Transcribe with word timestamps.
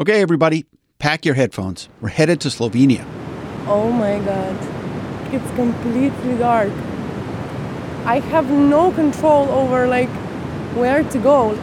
Okay, 0.00 0.22
everybody, 0.22 0.64
pack 0.98 1.26
your 1.26 1.34
headphones. 1.34 1.90
We're 2.00 2.08
headed 2.08 2.40
to 2.40 2.48
Slovenia. 2.48 3.04
Oh 3.66 3.92
my 3.92 4.18
god. 4.20 4.56
It's 5.34 5.50
completely 5.56 6.38
dark. 6.38 6.72
I 8.06 8.20
have 8.32 8.50
no 8.50 8.92
control 8.92 9.50
over 9.50 9.86
like 9.86 10.08
where 10.74 11.02
to 11.04 11.18
go, 11.18 11.54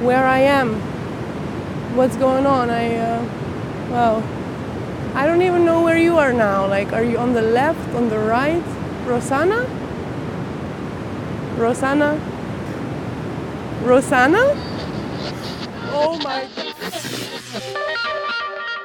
where 0.00 0.24
I 0.24 0.38
am, 0.38 0.76
what's 1.94 2.16
going 2.16 2.46
on. 2.46 2.70
I 2.70 2.96
uh, 2.96 3.22
well, 3.90 4.22
I 5.14 5.26
don't 5.26 5.42
even 5.42 5.66
know 5.66 5.82
where 5.82 5.98
you 5.98 6.16
are 6.16 6.32
now. 6.32 6.66
Like 6.66 6.94
are 6.94 7.04
you 7.04 7.18
on 7.18 7.34
the 7.34 7.42
left, 7.42 7.86
on 7.94 8.08
the 8.08 8.18
right? 8.18 8.64
Rosanna? 9.04 9.68
Rosanna? 11.58 12.18
Rosanna? 13.84 14.72
Oh 15.94 16.18
my. 16.24 16.48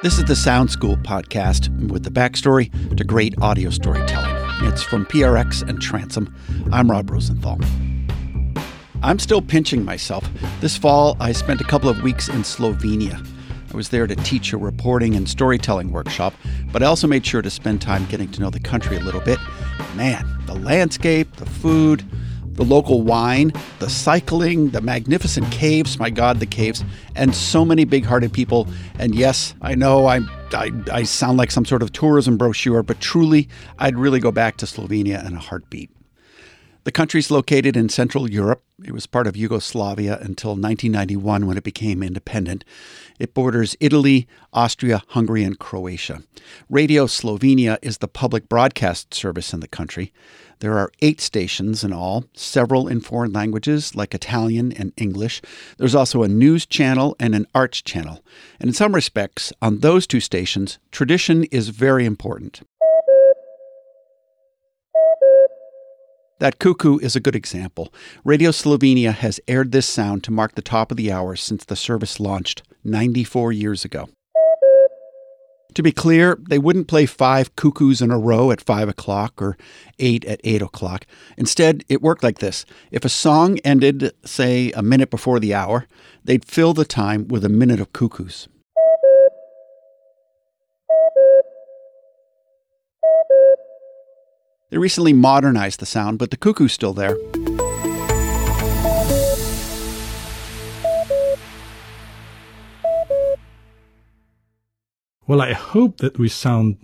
This 0.04 0.18
is 0.18 0.26
the 0.26 0.36
Sound 0.36 0.70
School 0.70 0.98
podcast 0.98 1.70
with 1.90 2.04
the 2.04 2.10
backstory 2.10 2.70
to 2.98 3.04
great 3.06 3.34
audio 3.42 3.70
storytelling. 3.70 4.36
It's 4.68 4.84
from 4.84 5.06
PRX 5.06 5.68
and 5.68 5.82
Transom. 5.82 6.36
I'm 6.72 6.92
Rob 6.92 7.10
Rosenthal. 7.10 7.60
I'm 9.02 9.20
still 9.20 9.42
pinching 9.42 9.86
myself. 9.86 10.30
This 10.60 10.76
fall, 10.76 11.16
I 11.22 11.32
spent 11.32 11.62
a 11.62 11.64
couple 11.64 11.90
of 11.90 12.02
weeks 12.04 12.28
in 12.28 12.42
Slovenia. 12.42 13.26
I 13.72 13.76
was 13.78 13.88
there 13.88 14.06
to 14.06 14.16
teach 14.18 14.52
a 14.52 14.58
reporting 14.58 15.16
and 15.16 15.30
storytelling 15.30 15.94
workshop, 15.94 16.34
but 16.74 16.84
I 16.84 16.88
also 16.88 17.08
made 17.08 17.26
sure 17.26 17.42
to 17.42 17.50
spend 17.50 17.82
time 17.82 18.06
getting 18.08 18.30
to 18.32 18.42
know 18.42 18.50
the 18.50 18.60
country 18.60 18.98
a 18.98 19.02
little 19.02 19.22
bit. 19.22 19.40
Man, 19.96 20.28
the 20.46 20.56
landscape, 20.56 21.38
the 21.38 21.46
food, 21.46 22.04
the 22.58 22.66
local 22.66 23.04
wine, 23.04 23.54
the 23.80 23.90
cycling, 23.90 24.72
the 24.72 24.82
magnificent 24.82 25.50
caves, 25.52 25.98
my 25.98 26.10
God, 26.10 26.40
the 26.40 26.46
caves, 26.46 26.84
and 27.16 27.34
so 27.34 27.64
many 27.64 27.86
big 27.86 28.04
hearted 28.04 28.34
people. 28.34 28.68
And 29.00 29.16
yes, 29.16 29.54
I 29.62 29.76
know 29.76 30.08
I'm, 30.08 30.30
I, 30.52 30.72
I 30.92 31.04
sound 31.04 31.38
like 31.38 31.52
some 31.52 31.66
sort 31.66 31.84
of 31.84 31.94
tourism 31.94 32.36
brochure, 32.36 32.84
but 32.84 33.00
truly, 33.00 33.48
I'd 33.80 33.98
really 33.98 34.20
go 34.20 34.32
back 34.32 34.58
to 34.58 34.66
Slovenia 34.66 35.26
in 35.26 35.36
a 35.36 35.40
heartbeat. 35.40 35.92
The 36.88 36.92
country's 36.94 37.30
located 37.30 37.76
in 37.76 37.90
Central 37.90 38.32
Europe. 38.32 38.64
It 38.82 38.94
was 38.94 39.08
part 39.08 39.28
of 39.28 39.36
Yugoslavia 39.36 40.18
until 40.22 40.52
1991 40.52 41.46
when 41.46 41.58
it 41.58 41.64
became 41.66 42.02
independent. 42.02 42.64
It 43.20 43.34
borders 43.34 43.76
Italy, 43.82 44.26
Austria, 44.54 45.04
Hungary, 45.10 45.44
and 45.44 45.60
Croatia. 45.60 46.24
Radio 46.70 47.06
Slovenia 47.06 47.78
is 47.82 47.98
the 47.98 48.08
public 48.08 48.48
broadcast 48.48 49.14
service 49.14 49.52
in 49.54 49.60
the 49.60 49.68
country. 49.68 50.14
There 50.60 50.78
are 50.78 50.92
eight 51.02 51.22
stations 51.22 51.84
in 51.84 51.94
all, 51.94 52.26
several 52.34 52.88
in 52.88 53.02
foreign 53.02 53.32
languages 53.32 53.96
like 53.96 54.16
Italian 54.16 54.72
and 54.72 54.92
English. 54.98 55.42
There's 55.78 55.96
also 55.96 56.24
a 56.24 56.28
news 56.28 56.66
channel 56.66 57.16
and 57.20 57.36
an 57.36 57.46
arts 57.54 57.82
channel. 57.82 58.24
And 58.60 58.70
in 58.70 58.74
some 58.74 58.96
respects, 58.96 59.54
on 59.62 59.80
those 59.80 60.08
two 60.08 60.20
stations, 60.20 60.80
tradition 60.92 61.44
is 61.46 61.70
very 61.70 62.06
important. 62.06 62.62
That 66.40 66.60
cuckoo 66.60 67.00
is 67.00 67.16
a 67.16 67.20
good 67.20 67.36
example. 67.36 67.92
Radio 68.24 68.52
Slovenia 68.52 69.12
has 69.12 69.40
aired 69.48 69.72
this 69.72 69.88
sound 69.88 70.24
to 70.24 70.32
mark 70.32 70.54
the 70.54 70.62
top 70.62 70.92
of 70.92 70.98
the 70.98 71.12
hour 71.12 71.36
since 71.36 71.66
the 71.66 71.76
service 71.76 72.20
launched 72.20 72.62
94 72.84 73.52
years 73.52 73.84
ago. 73.84 74.08
To 75.78 75.84
be 75.84 75.92
clear, 75.92 76.40
they 76.42 76.58
wouldn't 76.58 76.88
play 76.88 77.06
five 77.06 77.56
cuckoos 77.56 78.02
in 78.02 78.10
a 78.10 78.18
row 78.18 78.50
at 78.50 78.62
5 78.62 78.90
o'clock 78.90 79.40
or 79.40 79.56
eight 80.00 80.26
at 80.26 80.42
8 80.44 80.64
o'clock. 80.64 81.06
Instead, 81.38 81.86
it 81.88 82.02
worked 82.02 82.24
like 82.24 82.40
this. 82.40 82.66
If 82.90 83.06
a 83.06 83.10
song 83.10 83.60
ended, 83.60 84.12
say, 84.26 84.72
a 84.72 84.82
minute 84.82 85.12
before 85.12 85.40
the 85.40 85.54
hour, 85.54 85.86
they'd 86.24 86.44
fill 86.44 86.74
the 86.74 86.84
time 86.84 87.28
with 87.28 87.46
a 87.46 87.50
minute 87.50 87.80
of 87.80 87.94
cuckoos. 87.94 88.48
They 94.72 94.80
recently 94.80 95.14
modernized 95.14 95.80
the 95.80 95.86
sound, 95.86 96.18
but 96.18 96.32
the 96.32 96.38
cuckoo's 96.38 96.74
still 96.74 96.94
there. 96.94 97.16
Well, 105.28 105.42
I 105.42 105.52
hope 105.52 105.98
that 105.98 106.18
we 106.18 106.30
sound 106.30 106.78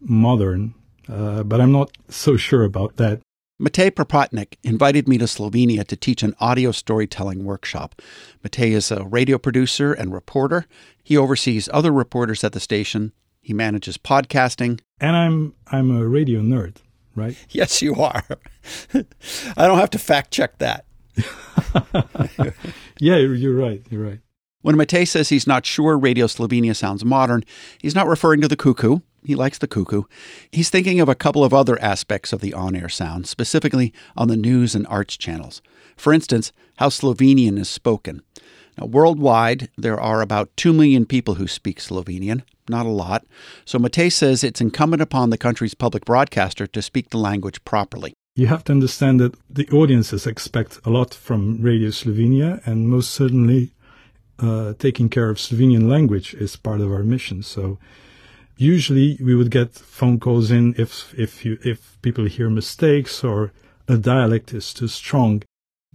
modern, 0.00 0.74
uh, 1.08 1.42
but 1.44 1.62
I'm 1.62 1.72
not 1.72 1.96
so 2.10 2.36
sure 2.36 2.62
about 2.62 2.96
that. 2.96 3.20
Matej 3.58 3.92
Propotnik 3.92 4.58
invited 4.62 5.08
me 5.08 5.16
to 5.16 5.24
Slovenia 5.24 5.82
to 5.86 5.96
teach 5.96 6.22
an 6.22 6.34
audio 6.38 6.72
storytelling 6.72 7.44
workshop. 7.44 8.02
Matej 8.44 8.72
is 8.72 8.90
a 8.90 9.04
radio 9.04 9.38
producer 9.38 9.94
and 9.94 10.12
reporter. 10.12 10.66
He 11.02 11.16
oversees 11.16 11.70
other 11.72 11.90
reporters 11.90 12.44
at 12.44 12.52
the 12.52 12.60
station. 12.60 13.12
He 13.40 13.54
manages 13.54 13.96
podcasting. 13.96 14.80
And 15.00 15.16
I'm 15.16 15.54
I'm 15.68 15.90
a 15.90 16.06
radio 16.06 16.40
nerd, 16.40 16.76
right? 17.14 17.36
Yes, 17.48 17.80
you 17.80 17.94
are. 17.94 18.24
I 18.94 19.66
don't 19.66 19.78
have 19.78 19.90
to 19.90 19.98
fact 19.98 20.32
check 20.32 20.58
that. 20.58 20.84
yeah, 23.00 23.16
you're 23.16 23.56
right. 23.56 23.82
You're 23.88 24.04
right. 24.04 24.20
When 24.66 24.74
Matej 24.74 25.06
says 25.06 25.28
he's 25.28 25.46
not 25.46 25.64
sure 25.64 25.96
Radio 25.96 26.26
Slovenia 26.26 26.74
sounds 26.74 27.04
modern, 27.04 27.44
he's 27.80 27.94
not 27.94 28.08
referring 28.08 28.40
to 28.40 28.48
the 28.48 28.56
cuckoo. 28.56 28.98
He 29.22 29.36
likes 29.36 29.58
the 29.58 29.68
cuckoo. 29.68 30.02
He's 30.50 30.70
thinking 30.70 30.98
of 30.98 31.08
a 31.08 31.14
couple 31.14 31.44
of 31.44 31.54
other 31.54 31.80
aspects 31.80 32.32
of 32.32 32.40
the 32.40 32.52
on 32.52 32.74
air 32.74 32.88
sound, 32.88 33.28
specifically 33.28 33.94
on 34.16 34.26
the 34.26 34.36
news 34.36 34.74
and 34.74 34.84
arts 34.88 35.16
channels. 35.16 35.62
For 35.96 36.12
instance, 36.12 36.50
how 36.78 36.88
Slovenian 36.88 37.60
is 37.60 37.68
spoken. 37.68 38.22
Now, 38.76 38.86
worldwide, 38.86 39.68
there 39.78 40.00
are 40.00 40.20
about 40.20 40.50
2 40.56 40.72
million 40.72 41.06
people 41.06 41.36
who 41.36 41.46
speak 41.46 41.78
Slovenian, 41.78 42.42
not 42.68 42.86
a 42.86 42.88
lot. 42.88 43.24
So 43.64 43.78
Matej 43.78 44.10
says 44.10 44.42
it's 44.42 44.60
incumbent 44.60 45.00
upon 45.00 45.30
the 45.30 45.38
country's 45.38 45.74
public 45.74 46.04
broadcaster 46.04 46.66
to 46.66 46.82
speak 46.82 47.10
the 47.10 47.18
language 47.18 47.64
properly. 47.64 48.14
You 48.34 48.48
have 48.48 48.64
to 48.64 48.72
understand 48.72 49.18
that 49.20 49.34
the 49.48 49.66
audiences 49.68 50.26
expect 50.26 50.80
a 50.84 50.90
lot 50.90 51.14
from 51.14 51.62
Radio 51.62 51.88
Slovenia, 51.88 52.60
and 52.66 52.88
most 52.88 53.12
certainly 53.12 53.72
uh, 54.38 54.74
taking 54.78 55.08
care 55.08 55.30
of 55.30 55.38
Slovenian 55.38 55.88
language 55.88 56.34
is 56.34 56.56
part 56.56 56.80
of 56.80 56.92
our 56.92 57.02
mission. 57.02 57.42
So 57.42 57.78
usually 58.56 59.18
we 59.22 59.34
would 59.34 59.50
get 59.50 59.74
phone 59.74 60.18
calls 60.18 60.50
in 60.50 60.74
if 60.78 61.14
if 61.18 61.44
you 61.44 61.58
if 61.64 61.98
people 62.02 62.24
hear 62.24 62.50
mistakes 62.50 63.24
or 63.24 63.52
a 63.88 63.96
dialect 63.96 64.52
is 64.52 64.74
too 64.74 64.88
strong. 64.88 65.42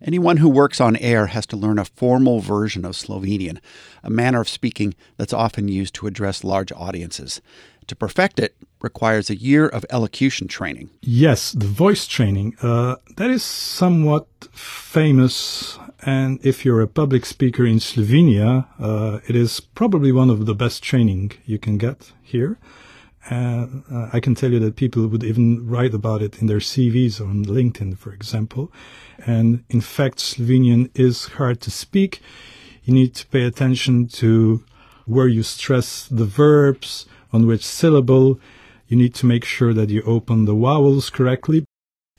Anyone 0.03 0.37
who 0.37 0.49
works 0.49 0.81
on 0.81 0.95
air 0.95 1.27
has 1.27 1.45
to 1.47 1.55
learn 1.55 1.77
a 1.77 1.85
formal 1.85 2.39
version 2.39 2.85
of 2.85 2.95
Slovenian, 2.95 3.59
a 4.03 4.09
manner 4.09 4.41
of 4.41 4.49
speaking 4.49 4.95
that's 5.17 5.33
often 5.33 5.67
used 5.67 5.93
to 5.95 6.07
address 6.07 6.43
large 6.43 6.71
audiences. 6.71 7.39
To 7.85 7.95
perfect 7.95 8.39
it 8.39 8.55
requires 8.81 9.29
a 9.29 9.35
year 9.35 9.67
of 9.67 9.85
elocution 9.91 10.47
training. 10.47 10.89
Yes, 11.01 11.51
the 11.51 11.67
voice 11.67 12.07
training. 12.07 12.55
Uh, 12.61 12.95
that 13.17 13.29
is 13.29 13.43
somewhat 13.43 14.27
famous 14.51 15.77
and 16.03 16.39
if 16.43 16.65
you're 16.65 16.81
a 16.81 16.87
public 16.87 17.25
speaker 17.25 17.65
in 17.65 17.77
Slovenia, 17.77 18.67
uh, 18.79 19.19
it 19.27 19.35
is 19.35 19.59
probably 19.59 20.11
one 20.11 20.29
of 20.29 20.45
the 20.45 20.55
best 20.55 20.83
training 20.83 21.33
you 21.45 21.59
can 21.59 21.77
get 21.77 22.11
here. 22.23 22.57
And 23.29 23.83
uh, 23.91 24.09
I 24.11 24.19
can 24.19 24.33
tell 24.33 24.51
you 24.51 24.59
that 24.59 24.75
people 24.75 25.05
would 25.07 25.23
even 25.23 25.67
write 25.67 25.93
about 25.93 26.23
it 26.23 26.41
in 26.41 26.47
their 26.47 26.57
CVs 26.57 27.21
on 27.21 27.45
LinkedIn, 27.45 27.99
for 27.99 28.11
example. 28.11 28.71
And 29.27 29.63
in 29.69 29.81
fact, 29.81 30.17
Slovenian 30.17 30.89
is 30.95 31.25
hard 31.25 31.61
to 31.61 31.71
speak. 31.71 32.21
You 32.83 32.95
need 32.95 33.13
to 33.15 33.27
pay 33.27 33.43
attention 33.43 34.07
to 34.07 34.65
where 35.05 35.27
you 35.27 35.43
stress 35.43 36.07
the 36.07 36.25
verbs, 36.25 37.05
on 37.31 37.45
which 37.45 37.63
syllable. 37.63 38.39
You 38.87 38.97
need 38.97 39.13
to 39.15 39.27
make 39.27 39.45
sure 39.45 39.73
that 39.73 39.89
you 39.89 40.01
open 40.01 40.45
the 40.45 40.55
vowels 40.55 41.11
correctly 41.11 41.63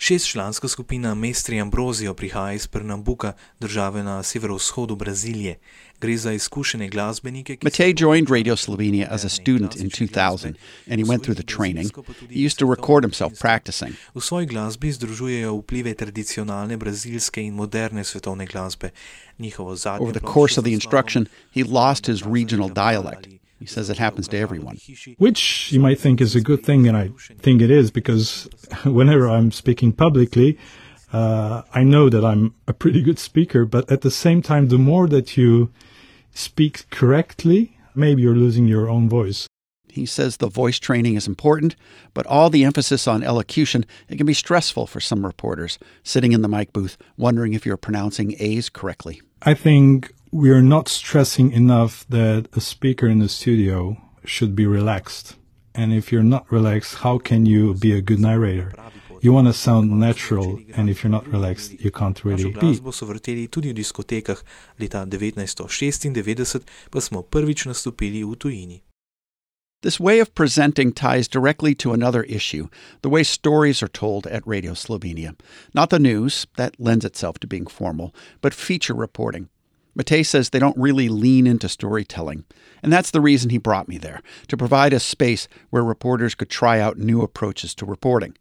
Šestčlanska 0.03 0.69
skupina 0.69 1.15
Mestri 1.15 1.61
Ambrozio 1.61 2.15
prihaja 2.15 2.53
iz 2.53 2.67
Pernambuka, 2.67 3.33
države 3.61 4.03
na 4.03 4.23
severovzhodu 4.23 4.97
Brazilije. 4.97 5.59
Gre 6.01 6.17
za 6.17 6.33
izkušene 6.33 6.89
glasbenike. 6.89 7.57
Matej 7.63 7.95
joined 7.99 8.31
Radio 8.31 8.57
Slovenia 8.57 9.07
as 9.11 9.25
a 9.25 9.29
student 9.29 9.77
in 9.77 9.91
2000 9.91 10.55
and 10.91 10.99
he 11.01 11.05
went 11.05 11.23
through 11.23 11.37
the 11.37 11.55
training. 11.57 11.91
He 12.31 12.47
used 12.47 12.59
to 12.59 12.71
record 12.71 13.05
himself 13.05 13.33
practicing. 13.41 13.95
V 14.15 14.21
svoji 14.21 14.47
glasbi 14.47 14.93
združujejo 14.93 15.55
vplive 15.55 15.95
tradicionalne 15.95 16.77
brazilske 16.77 17.43
in 17.43 17.55
moderne 17.55 18.05
svetovne 18.05 18.47
glasbe. 18.47 18.91
Njihovo 19.39 19.77
zadnje 19.77 20.03
Over 20.03 20.19
the 20.19 20.27
course 20.35 20.61
of 20.61 20.65
the 20.65 20.73
instruction, 20.73 21.27
he 21.55 21.65
lost 21.65 22.07
his 22.07 22.23
regional 22.23 22.69
dialect. 22.69 23.42
He 23.63 23.69
says 23.69 23.89
it 23.89 23.99
happens 23.99 24.27
to 24.27 24.37
everyone. 24.37 24.77
Which 25.19 25.71
you 25.71 25.79
might 25.79 26.01
think 26.01 26.21
is 26.21 26.35
a 26.35 26.41
good 26.41 26.65
thing, 26.65 26.89
and 26.89 26.97
I 26.97 27.11
think 27.39 27.63
it 27.63 27.71
is 27.71 27.93
because 27.93 28.49
whenever 28.85 29.29
I'm 29.29 29.53
speaking 29.53 29.93
publicly, 29.93 30.59
uh, 31.13 31.63
I 31.73 31.85
know 31.85 32.09
that 32.09 32.25
I'm 32.25 32.57
a 32.67 32.73
pretty 32.73 33.03
good 33.03 33.21
speaker, 33.21 33.65
but 33.65 33.89
at 33.89 34.01
the 34.01 34.11
same 34.11 34.43
time, 34.43 34.67
the 34.67 34.79
more 34.79 35.07
that 35.07 35.37
you 35.37 35.71
speak 36.35 36.91
correctly, 36.91 37.79
maybe 37.95 38.23
you're 38.23 38.35
losing 38.35 38.67
your 38.67 38.91
own 38.91 39.09
voice. 39.09 39.47
He 39.89 40.07
says 40.07 40.39
the 40.39 40.49
voice 40.49 40.81
training 40.81 41.15
is 41.15 41.29
important, 41.29 41.77
but 42.15 42.27
all 42.27 42.51
the 42.51 42.65
emphasis 42.65 43.07
on 43.07 43.23
elocution, 43.23 43.87
it 44.09 44.17
can 44.17 44.27
be 44.27 44.35
stressful 44.35 44.89
for 44.89 44.99
some 44.99 45.25
reporters, 45.25 45.79
sitting 46.03 46.33
in 46.33 46.43
the 46.43 46.49
mic 46.49 46.73
booth, 46.73 46.97
wondering 47.17 47.53
if 47.53 47.65
you're 47.65 47.77
pronouncing 47.77 48.35
A's 48.41 48.69
correctly. 48.69 49.23
I 49.43 49.55
think 49.55 50.13
we 50.33 50.51
are 50.51 50.63
not 50.63 50.89
stressing 50.89 51.53
enough 51.53 52.07
that 52.09 52.49
a 52.55 52.61
speaker 52.61 53.07
in 53.07 53.19
the 53.19 53.29
studio 53.29 53.99
should 54.25 54.57
be 54.57 54.67
relaxed. 54.67 55.37
And 55.75 55.93
if 55.93 56.11
you're 56.11 56.23
not 56.23 56.51
relaxed, 56.51 56.97
how 56.97 57.19
can 57.19 57.45
you 57.45 57.75
be 57.75 57.93
a 57.93 58.01
good 58.01 58.19
narrator? 58.19 58.73
You 59.21 59.35
want 59.35 59.47
to 59.49 59.53
sound 59.53 59.91
natural, 60.01 60.59
and 60.75 60.89
if 60.91 61.05
you're 61.05 61.11
not 61.11 61.29
relaxed, 61.29 61.79
you 61.81 61.91
can't 61.91 62.25
really 62.25 62.51
be. 62.51 62.75
so 62.75 63.07
vrteli 63.07 63.49
tudi 63.49 63.69
v 63.69 63.75
diskotekah. 63.75 64.43
Leta 64.81 65.05
1996 65.07 66.65
pa 66.91 67.01
smo 67.01 67.23
prvič 67.23 67.67
nastopili 67.67 68.25
v 68.25 68.35
tujini. 68.35 68.83
This 69.83 70.01
way 70.01 70.19
of 70.21 70.35
presenting 70.35 70.93
ties 70.93 71.29
directly 71.29 71.75
to 71.75 71.93
another 71.93 72.23
issue 72.25 72.69
the 73.03 73.09
way 73.09 73.23
stories 73.23 73.83
are 73.83 73.89
told 73.89 74.27
at 74.27 74.47
Radio 74.47 74.73
Slovenia. 74.75 75.35
Not 75.75 75.91
the 75.91 75.99
news, 75.99 76.47
that 76.57 76.81
lends 76.81 77.05
itself 77.05 77.39
to 77.41 77.47
being 77.47 77.67
formal, 77.67 78.15
but 78.41 78.55
feature 78.55 78.95
reporting. 78.95 79.49
Matej 79.97 80.25
says 80.25 80.51
they 80.51 80.59
don't 80.59 80.77
really 80.77 81.09
lean 81.09 81.47
into 81.47 81.69
storytelling, 81.69 82.45
and 82.83 82.93
that's 82.93 83.11
the 83.11 83.21
reason 83.21 83.51
he 83.51 83.59
brought 83.59 83.89
me 83.89 83.99
there 83.99 84.23
to 84.49 84.57
provide 84.57 84.93
a 84.93 85.01
space 85.01 85.49
where 85.71 85.85
reporters 85.85 86.35
could 86.35 86.51
try 86.51 86.81
out 86.81 86.99
new 86.99 87.23
approaches 87.23 87.75
to 87.77 87.87
reporting. 87.87 88.37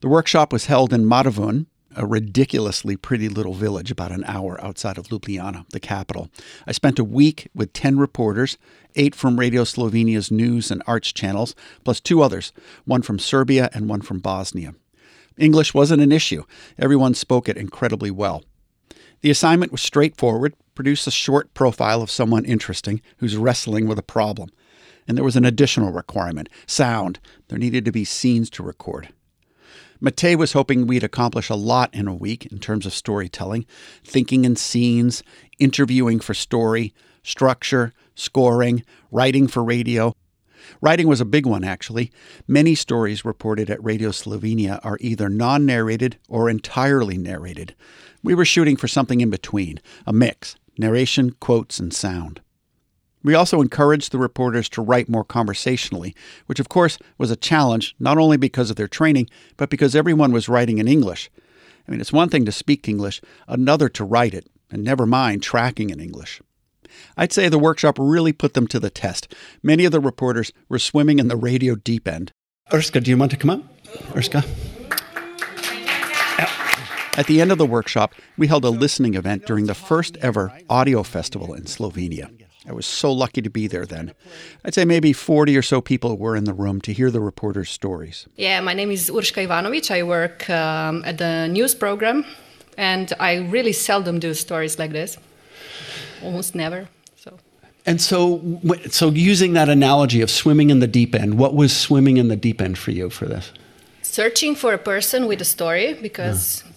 The 0.00 0.08
workshop 0.08 0.52
was 0.52 0.66
held 0.66 0.92
in 0.92 1.06
Matavun, 1.06 1.66
a 1.96 2.06
ridiculously 2.06 2.96
pretty 2.96 3.28
little 3.28 3.54
village 3.54 3.90
about 3.90 4.12
an 4.12 4.24
hour 4.26 4.62
outside 4.62 4.98
of 4.98 5.06
Ljubljana, 5.08 5.68
the 5.70 5.80
capital. 5.80 6.28
I 6.66 6.72
spent 6.72 6.98
a 6.98 7.04
week 7.04 7.48
with 7.54 7.72
10 7.72 7.98
reporters, 7.98 8.58
eight 8.96 9.14
from 9.14 9.38
Radio 9.38 9.64
Slovenia's 9.64 10.30
news 10.30 10.70
and 10.70 10.82
arts 10.86 11.12
channels, 11.12 11.54
plus 11.84 12.00
two 12.00 12.22
others, 12.22 12.52
one 12.84 13.02
from 13.02 13.18
Serbia 13.18 13.70
and 13.72 13.88
one 13.88 14.00
from 14.00 14.18
Bosnia. 14.18 14.74
English 15.38 15.74
wasn't 15.74 16.02
an 16.02 16.12
issue. 16.12 16.44
Everyone 16.78 17.14
spoke 17.14 17.48
it 17.48 17.56
incredibly 17.56 18.10
well. 18.10 18.42
The 19.24 19.30
assignment 19.30 19.72
was 19.72 19.80
straightforward 19.80 20.54
produce 20.74 21.06
a 21.06 21.10
short 21.10 21.54
profile 21.54 22.02
of 22.02 22.10
someone 22.10 22.44
interesting 22.44 23.00
who's 23.16 23.38
wrestling 23.38 23.88
with 23.88 23.98
a 23.98 24.02
problem. 24.02 24.50
And 25.08 25.16
there 25.16 25.24
was 25.24 25.34
an 25.34 25.46
additional 25.46 25.92
requirement 25.92 26.50
sound. 26.66 27.20
There 27.48 27.56
needed 27.56 27.86
to 27.86 27.90
be 27.90 28.04
scenes 28.04 28.50
to 28.50 28.62
record. 28.62 29.08
Matej 30.02 30.36
was 30.36 30.52
hoping 30.52 30.86
we'd 30.86 31.02
accomplish 31.02 31.48
a 31.48 31.54
lot 31.54 31.88
in 31.94 32.06
a 32.06 32.14
week 32.14 32.44
in 32.52 32.58
terms 32.58 32.84
of 32.84 32.92
storytelling, 32.92 33.64
thinking 34.04 34.44
in 34.44 34.56
scenes, 34.56 35.22
interviewing 35.58 36.20
for 36.20 36.34
story, 36.34 36.92
structure, 37.22 37.94
scoring, 38.14 38.84
writing 39.10 39.48
for 39.48 39.64
radio. 39.64 40.14
Writing 40.80 41.06
was 41.06 41.20
a 41.20 41.24
big 41.24 41.46
one, 41.46 41.64
actually. 41.64 42.10
Many 42.46 42.74
stories 42.74 43.24
reported 43.24 43.70
at 43.70 43.82
Radio 43.82 44.10
Slovenia 44.10 44.80
are 44.84 44.98
either 45.00 45.28
non 45.28 45.66
narrated 45.66 46.18
or 46.28 46.48
entirely 46.50 47.18
narrated. 47.18 47.74
We 48.22 48.34
were 48.34 48.44
shooting 48.44 48.76
for 48.76 48.88
something 48.88 49.20
in 49.20 49.30
between, 49.30 49.80
a 50.06 50.12
mix 50.12 50.56
narration, 50.76 51.30
quotes, 51.40 51.78
and 51.78 51.94
sound. 51.94 52.40
We 53.22 53.34
also 53.34 53.62
encouraged 53.62 54.12
the 54.12 54.18
reporters 54.18 54.68
to 54.70 54.82
write 54.82 55.08
more 55.08 55.24
conversationally, 55.24 56.14
which 56.46 56.60
of 56.60 56.68
course 56.68 56.98
was 57.16 57.30
a 57.30 57.36
challenge 57.36 57.94
not 57.98 58.18
only 58.18 58.36
because 58.36 58.70
of 58.70 58.76
their 58.76 58.88
training, 58.88 59.30
but 59.56 59.70
because 59.70 59.96
everyone 59.96 60.32
was 60.32 60.48
writing 60.48 60.78
in 60.78 60.86
English. 60.86 61.30
I 61.88 61.90
mean, 61.90 62.00
it's 62.00 62.12
one 62.12 62.28
thing 62.28 62.44
to 62.44 62.52
speak 62.52 62.88
English, 62.88 63.20
another 63.48 63.88
to 63.90 64.04
write 64.04 64.34
it, 64.34 64.48
and 64.70 64.84
never 64.84 65.06
mind 65.06 65.42
tracking 65.42 65.90
in 65.90 66.00
English. 66.00 66.42
I'd 67.16 67.32
say 67.32 67.48
the 67.48 67.58
workshop 67.58 67.96
really 67.98 68.32
put 68.32 68.54
them 68.54 68.66
to 68.68 68.80
the 68.80 68.90
test. 68.90 69.34
Many 69.62 69.84
of 69.84 69.92
the 69.92 70.00
reporters 70.00 70.52
were 70.68 70.78
swimming 70.78 71.18
in 71.18 71.28
the 71.28 71.36
radio 71.36 71.74
deep 71.74 72.08
end. 72.08 72.32
Urska, 72.70 73.02
do 73.02 73.10
you 73.10 73.16
want 73.16 73.30
to 73.30 73.36
come 73.36 73.50
up? 73.50 73.62
Urska? 74.12 74.44
At 77.16 77.26
the 77.26 77.40
end 77.40 77.52
of 77.52 77.58
the 77.58 77.66
workshop, 77.66 78.12
we 78.36 78.48
held 78.48 78.64
a 78.64 78.70
listening 78.70 79.14
event 79.14 79.46
during 79.46 79.66
the 79.66 79.74
first 79.74 80.16
ever 80.16 80.52
audio 80.68 81.04
festival 81.04 81.54
in 81.54 81.62
Slovenia. 81.64 82.28
I 82.66 82.72
was 82.72 82.86
so 82.86 83.12
lucky 83.12 83.40
to 83.42 83.50
be 83.50 83.68
there 83.68 83.86
then. 83.86 84.14
I'd 84.64 84.74
say 84.74 84.84
maybe 84.84 85.12
40 85.12 85.56
or 85.56 85.62
so 85.62 85.80
people 85.80 86.16
were 86.16 86.34
in 86.34 86.44
the 86.44 86.54
room 86.54 86.80
to 86.80 86.92
hear 86.92 87.10
the 87.10 87.20
reporters' 87.20 87.70
stories. 87.70 88.26
Yeah, 88.36 88.60
my 88.60 88.74
name 88.74 88.90
is 88.90 89.10
Urška 89.10 89.46
Ivanovic. 89.46 89.90
I 89.90 90.02
work 90.02 90.48
um, 90.50 91.04
at 91.04 91.18
the 91.18 91.46
news 91.46 91.74
program, 91.74 92.24
and 92.76 93.12
I 93.20 93.36
really 93.36 93.72
seldom 93.72 94.18
do 94.18 94.34
stories 94.34 94.78
like 94.78 94.90
this. 94.92 95.18
Almost 96.24 96.54
never. 96.54 96.88
So. 97.16 97.38
And 97.86 98.00
so, 98.00 98.60
so 98.90 99.10
using 99.10 99.52
that 99.52 99.68
analogy 99.68 100.22
of 100.22 100.30
swimming 100.30 100.70
in 100.70 100.80
the 100.80 100.86
deep 100.86 101.14
end, 101.14 101.38
what 101.38 101.54
was 101.54 101.76
swimming 101.76 102.16
in 102.16 102.28
the 102.28 102.36
deep 102.36 102.60
end 102.60 102.78
for 102.78 102.90
you 102.90 103.10
for 103.10 103.26
this? 103.26 103.52
Searching 104.02 104.54
for 104.54 104.72
a 104.72 104.78
person 104.78 105.26
with 105.26 105.40
a 105.40 105.44
story 105.44 105.94
because 105.94 106.62
yeah 106.64 106.70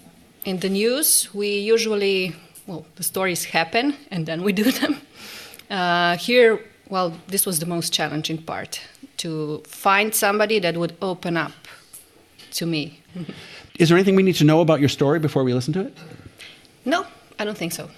in 0.48 0.60
the 0.60 0.70
news, 0.70 1.28
we 1.34 1.60
usually, 1.60 2.34
well, 2.68 2.86
the 2.96 3.04
stories 3.04 3.44
happen 3.44 3.94
and 4.12 4.26
then 4.26 4.44
we 4.44 4.54
do 4.64 4.72
them. 4.72 5.02
Uh, 5.70 6.16
here, 6.18 6.60
well, 6.90 7.12
this 7.28 7.46
was 7.46 7.60
the 7.60 7.66
most 7.66 7.92
challenging 7.94 8.42
part 8.42 8.82
to 9.18 9.62
find 9.68 10.16
somebody 10.16 10.60
that 10.60 10.78
would 10.78 10.96
open 11.02 11.36
up 11.36 11.52
to 12.52 12.66
me. 12.66 13.02
Is 13.80 13.90
there 13.90 13.98
anything 13.98 14.16
we 14.16 14.24
need 14.24 14.36
to 14.36 14.46
know 14.46 14.62
about 14.62 14.80
your 14.80 14.90
story 14.90 15.20
before 15.20 15.44
we 15.44 15.54
listen 15.54 15.74
to 15.74 15.82
it? 15.82 15.94
No, 16.86 17.06
I 17.38 17.46
don't 17.46 17.58
think 17.58 17.74
so. 17.74 17.90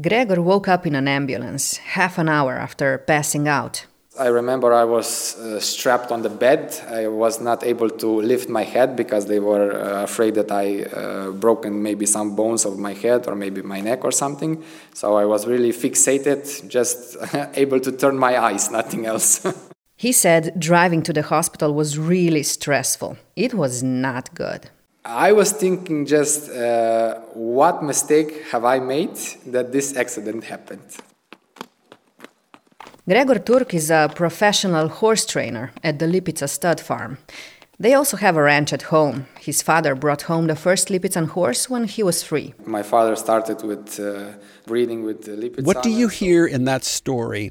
Gregor 0.00 0.40
woke 0.40 0.68
up 0.68 0.86
in 0.86 0.94
an 0.94 1.06
ambulance 1.06 1.76
half 1.76 2.16
an 2.16 2.26
hour 2.26 2.54
after 2.54 2.96
passing 2.96 3.46
out. 3.46 3.84
I 4.18 4.28
remember 4.28 4.72
I 4.72 4.84
was 4.84 5.38
uh, 5.38 5.60
strapped 5.60 6.10
on 6.10 6.22
the 6.22 6.30
bed. 6.30 6.74
I 6.88 7.08
was 7.08 7.40
not 7.40 7.62
able 7.62 7.90
to 7.90 8.20
lift 8.20 8.48
my 8.48 8.62
head 8.62 8.96
because 8.96 9.26
they 9.26 9.38
were 9.38 9.72
uh, 9.72 10.02
afraid 10.02 10.34
that 10.34 10.50
I 10.50 10.84
uh, 10.84 11.30
broken 11.32 11.82
maybe 11.82 12.06
some 12.06 12.34
bones 12.36 12.64
of 12.64 12.78
my 12.78 12.94
head 12.94 13.26
or 13.26 13.34
maybe 13.34 13.62
my 13.62 13.80
neck 13.80 14.04
or 14.04 14.12
something. 14.12 14.62
So 14.94 15.16
I 15.16 15.26
was 15.26 15.46
really 15.46 15.72
fixated, 15.72 16.68
just 16.68 17.16
able 17.54 17.80
to 17.80 17.92
turn 17.92 18.18
my 18.18 18.38
eyes, 18.38 18.70
nothing 18.70 19.04
else. 19.06 19.46
he 19.96 20.12
said 20.12 20.58
driving 20.58 21.02
to 21.02 21.12
the 21.12 21.22
hospital 21.22 21.74
was 21.74 21.98
really 21.98 22.42
stressful. 22.42 23.18
It 23.36 23.52
was 23.52 23.82
not 23.82 24.34
good. 24.34 24.70
I 25.04 25.32
was 25.32 25.50
thinking 25.52 26.06
just 26.06 26.48
uh, 26.50 27.20
what 27.34 27.82
mistake 27.82 28.46
have 28.52 28.64
I 28.64 28.78
made 28.78 29.16
that 29.46 29.72
this 29.72 29.96
accident 29.96 30.44
happened. 30.44 30.96
Gregor 33.08 33.40
Turk 33.40 33.74
is 33.74 33.90
a 33.90 34.08
professional 34.14 34.86
horse 34.88 35.26
trainer 35.26 35.72
at 35.82 35.98
the 35.98 36.06
Lipica 36.06 36.48
stud 36.48 36.80
farm. 36.80 37.18
They 37.80 37.94
also 37.94 38.16
have 38.16 38.36
a 38.36 38.42
ranch 38.42 38.72
at 38.72 38.82
home. 38.82 39.26
His 39.40 39.60
father 39.60 39.96
brought 39.96 40.22
home 40.22 40.46
the 40.46 40.54
first 40.54 40.88
Lipizzan 40.88 41.30
horse 41.30 41.68
when 41.68 41.84
he 41.84 42.04
was 42.04 42.22
three. 42.22 42.54
My 42.64 42.84
father 42.84 43.16
started 43.16 43.64
with 43.64 43.98
uh, 43.98 44.34
breeding 44.66 45.02
with 45.02 45.26
Lipica. 45.26 45.64
What 45.64 45.82
do 45.82 45.90
you 45.90 46.06
hear 46.06 46.46
in 46.46 46.64
that 46.66 46.84
story 46.84 47.50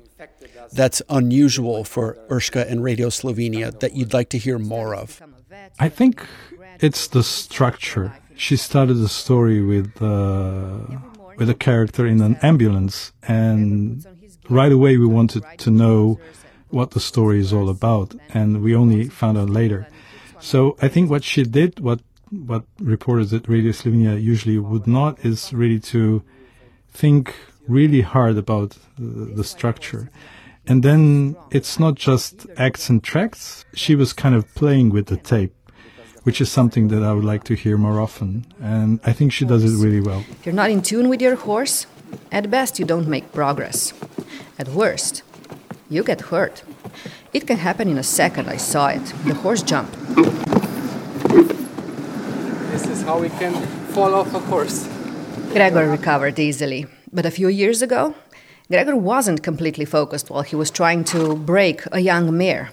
that's 0.71 1.01
unusual 1.09 1.83
for 1.83 2.18
Urška 2.30 2.71
and 2.71 2.81
Radio 2.81 3.10
Slovenia 3.10 3.77
that 3.81 3.93
you'd 3.93 4.13
like 4.13 4.29
to 4.29 4.38
hear 4.38 4.58
more 4.58 4.96
of? 4.96 5.22
I 5.79 5.89
think 5.89 6.25
it's 6.81 7.07
the 7.07 7.23
structure. 7.23 8.13
She 8.35 8.57
started 8.57 8.95
the 8.95 9.09
story 9.09 9.61
with 9.61 10.01
uh, 10.01 10.79
with 11.38 11.50
a 11.50 11.55
character 11.55 12.05
in 12.05 12.21
an 12.21 12.35
ambulance 12.41 13.13
and 13.27 14.05
right 14.50 14.71
away 14.71 14.97
we 14.97 15.05
wanted 15.05 15.43
to 15.59 15.71
know 15.71 16.19
what 16.69 16.91
the 16.91 17.00
story 17.00 17.39
is 17.39 17.53
all 17.53 17.69
about, 17.69 18.15
and 18.33 18.61
we 18.61 18.75
only 18.75 19.09
found 19.09 19.38
out 19.38 19.50
later. 19.50 19.88
So 20.39 20.75
I 20.81 20.88
think 20.88 21.09
what 21.09 21.23
she 21.23 21.43
did, 21.43 21.79
what 21.79 22.01
what 22.29 22.63
reporters 22.79 23.33
at 23.33 23.47
Radio 23.47 23.71
Slovenia 23.71 24.21
usually 24.21 24.57
would 24.57 24.88
not, 24.88 25.23
is 25.25 25.53
really 25.53 25.79
to 25.79 26.23
think 26.89 27.35
really 27.67 28.01
hard 28.01 28.38
about 28.38 28.77
the, 28.97 29.35
the 29.35 29.43
structure. 29.43 30.09
And 30.67 30.83
then 30.83 31.35
it's 31.51 31.79
not 31.79 31.95
just 31.95 32.45
acts 32.57 32.89
and 32.89 33.03
tracks. 33.03 33.65
She 33.73 33.95
was 33.95 34.13
kind 34.13 34.35
of 34.35 34.53
playing 34.55 34.91
with 34.91 35.07
the 35.07 35.17
tape, 35.17 35.53
which 36.23 36.39
is 36.41 36.51
something 36.51 36.89
that 36.89 37.03
I 37.03 37.13
would 37.13 37.23
like 37.23 37.43
to 37.45 37.55
hear 37.55 37.77
more 37.77 37.99
often. 37.99 38.45
And 38.61 38.99
I 39.03 39.13
think 39.13 39.33
she 39.33 39.45
does 39.45 39.63
it 39.63 39.83
really 39.83 40.01
well. 40.01 40.23
If 40.31 40.45
you're 40.45 40.55
not 40.55 40.69
in 40.69 40.81
tune 40.81 41.09
with 41.09 41.21
your 41.21 41.35
horse, 41.35 41.87
at 42.31 42.49
best 42.49 42.79
you 42.79 42.85
don't 42.85 43.07
make 43.07 43.31
progress. 43.31 43.93
At 44.59 44.67
worst, 44.69 45.23
you 45.89 46.03
get 46.03 46.21
hurt. 46.21 46.63
It 47.33 47.47
can 47.47 47.57
happen 47.57 47.87
in 47.89 47.97
a 47.97 48.03
second, 48.03 48.49
I 48.49 48.57
saw 48.57 48.87
it. 48.89 49.05
The 49.25 49.33
horse 49.33 49.63
jumped. 49.63 49.97
This 52.71 52.87
is 52.87 53.01
how 53.01 53.19
we 53.19 53.29
can 53.29 53.53
fall 53.93 54.13
off 54.13 54.33
a 54.33 54.39
horse. 54.39 54.87
Gregor 55.51 55.89
recovered 55.89 56.39
easily, 56.39 56.85
but 57.11 57.25
a 57.25 57.31
few 57.31 57.47
years 57.47 57.81
ago, 57.81 58.15
Gregor 58.69 58.95
wasn't 58.95 59.43
completely 59.43 59.85
focused 59.85 60.29
while 60.29 60.43
he 60.43 60.55
was 60.55 60.71
trying 60.71 61.03
to 61.05 61.35
break 61.35 61.83
a 61.91 61.99
young 61.99 62.37
mare. 62.37 62.69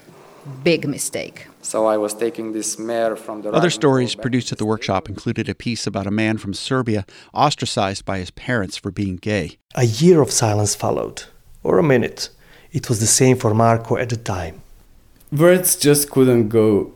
Big 0.64 0.86
mistake. 0.86 1.46
So 1.62 1.86
I 1.86 1.96
was 1.96 2.14
taking 2.14 2.52
this 2.52 2.78
mare 2.78 3.16
from 3.16 3.42
the. 3.42 3.50
Other 3.50 3.70
stories 3.70 4.14
produced 4.14 4.52
at 4.52 4.58
the 4.58 4.66
workshop 4.66 5.08
included 5.08 5.48
a 5.48 5.54
piece 5.54 5.86
about 5.86 6.06
a 6.06 6.10
man 6.10 6.38
from 6.38 6.54
Serbia 6.54 7.04
ostracized 7.32 8.04
by 8.04 8.18
his 8.18 8.30
parents 8.30 8.76
for 8.76 8.90
being 8.90 9.16
gay. 9.16 9.58
A 9.74 9.84
year 9.84 10.20
of 10.20 10.30
silence 10.30 10.74
followed 10.74 11.24
or 11.62 11.78
a 11.78 11.82
minute. 11.82 12.30
It 12.72 12.88
was 12.88 13.00
the 13.00 13.06
same 13.06 13.36
for 13.36 13.54
Marco 13.54 13.96
at 13.96 14.08
the 14.10 14.16
time. 14.16 14.62
Words 15.30 15.76
just 15.76 16.10
couldn't 16.10 16.48
go 16.48 16.92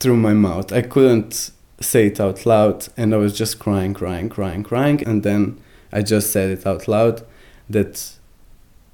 through 0.00 0.16
my 0.16 0.34
mouth. 0.34 0.72
I 0.72 0.82
couldn't 0.82 1.50
say 1.80 2.06
it 2.06 2.20
out 2.20 2.46
loud, 2.46 2.88
and 2.96 3.14
I 3.14 3.18
was 3.18 3.36
just 3.36 3.58
crying, 3.58 3.94
crying, 3.94 4.28
crying, 4.28 4.62
crying. 4.62 5.02
And 5.06 5.22
then 5.22 5.60
I 5.92 6.02
just 6.02 6.30
said 6.32 6.50
it 6.50 6.66
out 6.66 6.88
loud 6.88 7.22
that 7.68 8.12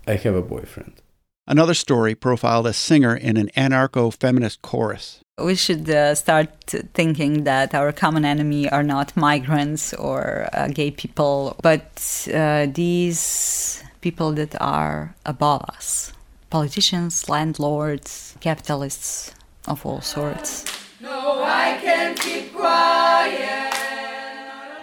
I 0.07 0.15
have 0.17 0.35
a 0.35 0.43
boyfriend. 0.43 1.01
Another 1.47 1.75
story 1.75 2.15
profiled 2.15 2.67
a 2.67 2.73
singer 2.73 3.15
in 3.15 3.37
an 3.37 3.51
anarcho 3.55 4.11
feminist 4.15 4.63
chorus. 4.63 5.21
We 5.39 5.57
should 5.57 5.91
uh, 5.91 6.15
start 6.15 6.49
thinking 6.95 7.45
that 7.45 7.75
our 7.75 7.93
common 7.93 8.25
enemy 8.25 8.71
are 8.71 8.83
not 8.83 9.15
migrants 9.15 9.93
or 9.93 10.49
uh, 10.55 10.69
gay 10.69 10.91
people, 10.91 11.57
but 11.61 12.27
uh, 12.33 12.67
these 12.73 13.83
people 14.01 14.33
that 14.33 14.59
are 14.61 15.15
above 15.27 15.65
us 15.69 16.13
politicians, 16.49 17.29
landlords, 17.29 18.37
capitalists 18.41 19.33
of 19.67 19.85
all 19.85 20.01
sorts. 20.01 20.65
No, 21.01 21.43
I 21.43 21.79
can't 21.83 22.19
keep 22.19 22.55
quiet. 22.55 23.75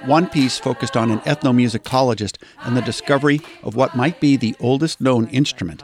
One 0.05 0.27
piece 0.27 0.59
focused 0.59 0.97
on 0.97 1.11
an 1.11 1.19
ethnomusicologist 1.21 2.37
and 2.63 2.75
the 2.75 2.81
discovery 2.81 3.39
of 3.63 3.75
what 3.75 3.95
might 3.95 4.19
be 4.19 4.35
the 4.35 4.53
oldest 4.59 4.99
known 4.99 5.27
instrument. 5.27 5.81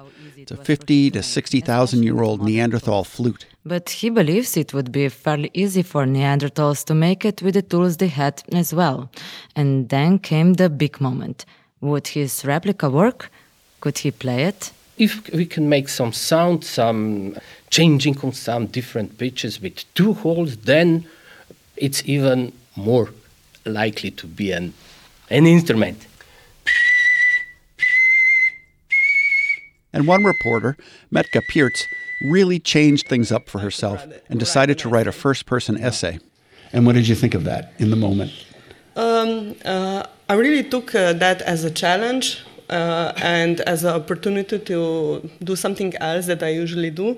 It's 0.50 0.62
a 0.62 0.64
50 0.64 1.12
to 1.12 1.24
60,000 1.24 2.04
year 2.04 2.22
old 2.22 2.42
Neanderthal 2.42 3.04
flute. 3.04 3.46
But 3.66 3.90
he 3.90 4.10
believes 4.10 4.56
it 4.56 4.74
would 4.74 4.94
be 4.94 5.10
fairly 5.10 5.52
easy 5.54 5.84
for 5.84 6.06
Neanderthals 6.06 6.86
to 6.86 6.94
make 6.94 7.26
it 7.26 7.42
with 7.42 7.56
the 7.56 7.62
tools 7.62 7.98
they 7.98 8.08
had 8.08 8.42
as 8.54 8.74
well. 8.74 9.10
And 9.58 9.90
then 9.90 10.20
came 10.20 10.54
the 10.54 10.70
big 10.70 11.02
moment. 11.02 11.46
Would 11.82 12.08
his 12.08 12.46
replica 12.46 12.90
work? 12.90 13.30
Could 13.82 13.98
he 13.98 14.12
play 14.12 14.46
it? 14.46 14.72
If 14.98 15.30
we 15.34 15.46
can 15.46 15.68
make 15.68 15.90
some 15.90 16.14
sound, 16.14 16.64
some 16.64 17.36
changing 17.70 18.18
on 18.22 18.32
some 18.32 18.68
different 18.68 19.18
pitches 19.18 19.62
with 19.62 19.84
two 19.96 20.14
holes, 20.14 20.56
then 20.56 21.06
it's 21.76 22.02
even 22.06 22.54
more 22.78 23.10
likely 23.66 24.12
to 24.12 24.26
be 24.26 24.54
an, 24.54 24.74
an 25.30 25.46
instrument. 25.46 26.08
And 29.94 30.08
one 30.08 30.24
reporter, 30.24 30.78
Metka 31.12 31.42
Pirc, 31.50 31.76
really 32.22 32.60
changed 32.60 33.08
things 33.08 33.32
up 33.32 33.50
for 33.50 33.60
herself 33.60 34.06
and 34.30 34.40
decided 34.40 34.78
to 34.80 34.90
write 34.90 35.08
a 35.08 35.12
first 35.12 35.46
person 35.46 35.78
essay. 35.78 36.20
And 36.74 36.86
what 36.86 36.96
did 36.96 37.08
you 37.08 37.16
think 37.16 37.34
of 37.34 37.44
that 37.46 37.74
in 37.78 37.90
the 37.90 37.96
moment? 37.96 38.32
Um, 38.96 39.56
uh, 39.64 40.04
I 40.28 40.34
really 40.34 40.64
took 40.64 40.94
uh, 40.96 41.14
that 41.14 41.42
as 41.44 41.64
a 41.64 41.72
challenge 41.72 42.44
uh, 42.70 43.14
and 43.18 43.62
as 43.62 43.84
an 43.84 43.94
opportunity 43.94 44.60
to 44.60 45.30
do 45.44 45.56
something 45.56 45.96
else 45.98 46.26
that 46.26 46.44
I 46.44 46.50
usually 46.50 46.90
do. 46.90 47.18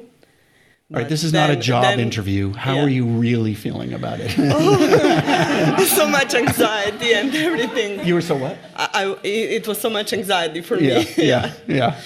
All 0.91 1.00
right, 1.00 1.08
this 1.08 1.24
is 1.24 1.34
then, 1.34 1.50
not 1.50 1.55
a 1.55 1.62
job 1.62 1.84
then, 1.84 2.00
interview. 2.00 2.51
How 2.51 2.74
yeah. 2.74 2.84
are 2.84 2.89
you 2.89 3.05
really 3.05 3.53
feeling 3.53 3.93
about 3.93 4.19
it? 4.19 4.34
oh, 4.39 5.86
so 5.88 6.10
much 6.10 6.34
anxiety 6.34 7.13
and 7.13 7.36
everything. 7.36 8.03
You 8.03 8.15
were 8.15 8.22
so 8.22 8.36
what? 8.36 8.58
I, 8.75 8.89
I 8.96 9.17
it 9.24 9.67
was 9.67 9.79
so 9.79 9.91
much 9.91 10.13
anxiety 10.13 10.62
for 10.62 10.79
yeah, 10.79 10.98
me. 11.03 11.05
yeah, 11.17 11.53
yeah. 11.67 12.01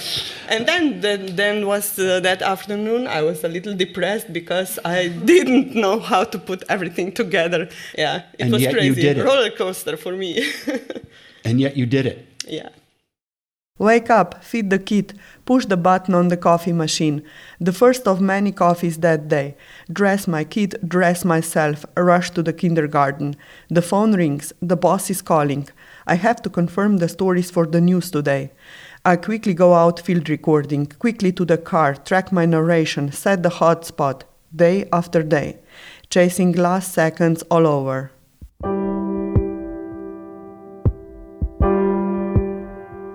And 0.49 0.67
then, 0.67 0.99
then, 0.99 1.33
then 1.37 1.65
was 1.65 1.97
uh, 1.97 2.19
that 2.19 2.41
afternoon. 2.41 3.07
I 3.07 3.21
was 3.21 3.45
a 3.45 3.47
little 3.47 3.73
depressed 3.73 4.33
because 4.33 4.77
I 4.83 5.07
didn't 5.07 5.73
know 5.75 6.01
how 6.01 6.25
to 6.25 6.37
put 6.37 6.63
everything 6.67 7.13
together. 7.13 7.69
Yeah, 7.97 8.23
it 8.33 8.41
and 8.41 8.51
was 8.51 8.67
crazy. 8.67 8.87
You 8.87 8.95
did 8.95 9.17
it. 9.19 9.23
Roller 9.23 9.51
coaster 9.51 9.95
for 9.95 10.11
me. 10.11 10.51
and 11.45 11.61
yet 11.61 11.77
you 11.77 11.85
did 11.85 12.05
it. 12.05 12.27
Yeah. 12.45 12.67
Wake 13.79 14.11
up, 14.11 14.43
feed 14.43 14.69
the 14.69 14.77
kid, 14.77 15.17
push 15.45 15.65
the 15.65 15.75
button 15.75 16.13
on 16.13 16.27
the 16.27 16.37
coffee 16.37 16.71
machine. 16.71 17.23
The 17.59 17.73
first 17.73 18.07
of 18.07 18.21
many 18.21 18.51
coffees 18.51 18.99
that 18.99 19.27
day. 19.27 19.57
Dress 19.91 20.27
my 20.27 20.43
kid, 20.43 20.75
dress 20.87 21.25
myself, 21.25 21.83
rush 21.97 22.29
to 22.31 22.43
the 22.43 22.53
kindergarten. 22.53 23.35
The 23.69 23.81
phone 23.81 24.13
rings, 24.13 24.53
the 24.61 24.77
boss 24.77 25.09
is 25.09 25.23
calling. 25.23 25.69
I 26.05 26.15
have 26.15 26.39
to 26.43 26.51
confirm 26.51 26.97
the 26.97 27.09
stories 27.09 27.49
for 27.49 27.65
the 27.65 27.81
news 27.81 28.11
today. 28.11 28.51
I 29.03 29.15
quickly 29.15 29.55
go 29.55 29.73
out 29.73 29.99
field 29.99 30.29
recording, 30.29 30.85
quickly 30.85 31.31
to 31.31 31.43
the 31.43 31.57
car, 31.57 31.95
track 31.95 32.31
my 32.31 32.45
narration, 32.45 33.11
set 33.11 33.41
the 33.41 33.49
hotspot, 33.49 34.21
day 34.55 34.87
after 34.93 35.23
day, 35.23 35.57
chasing 36.11 36.51
last 36.51 36.93
seconds 36.93 37.41
all 37.49 37.65
over. 37.65 38.11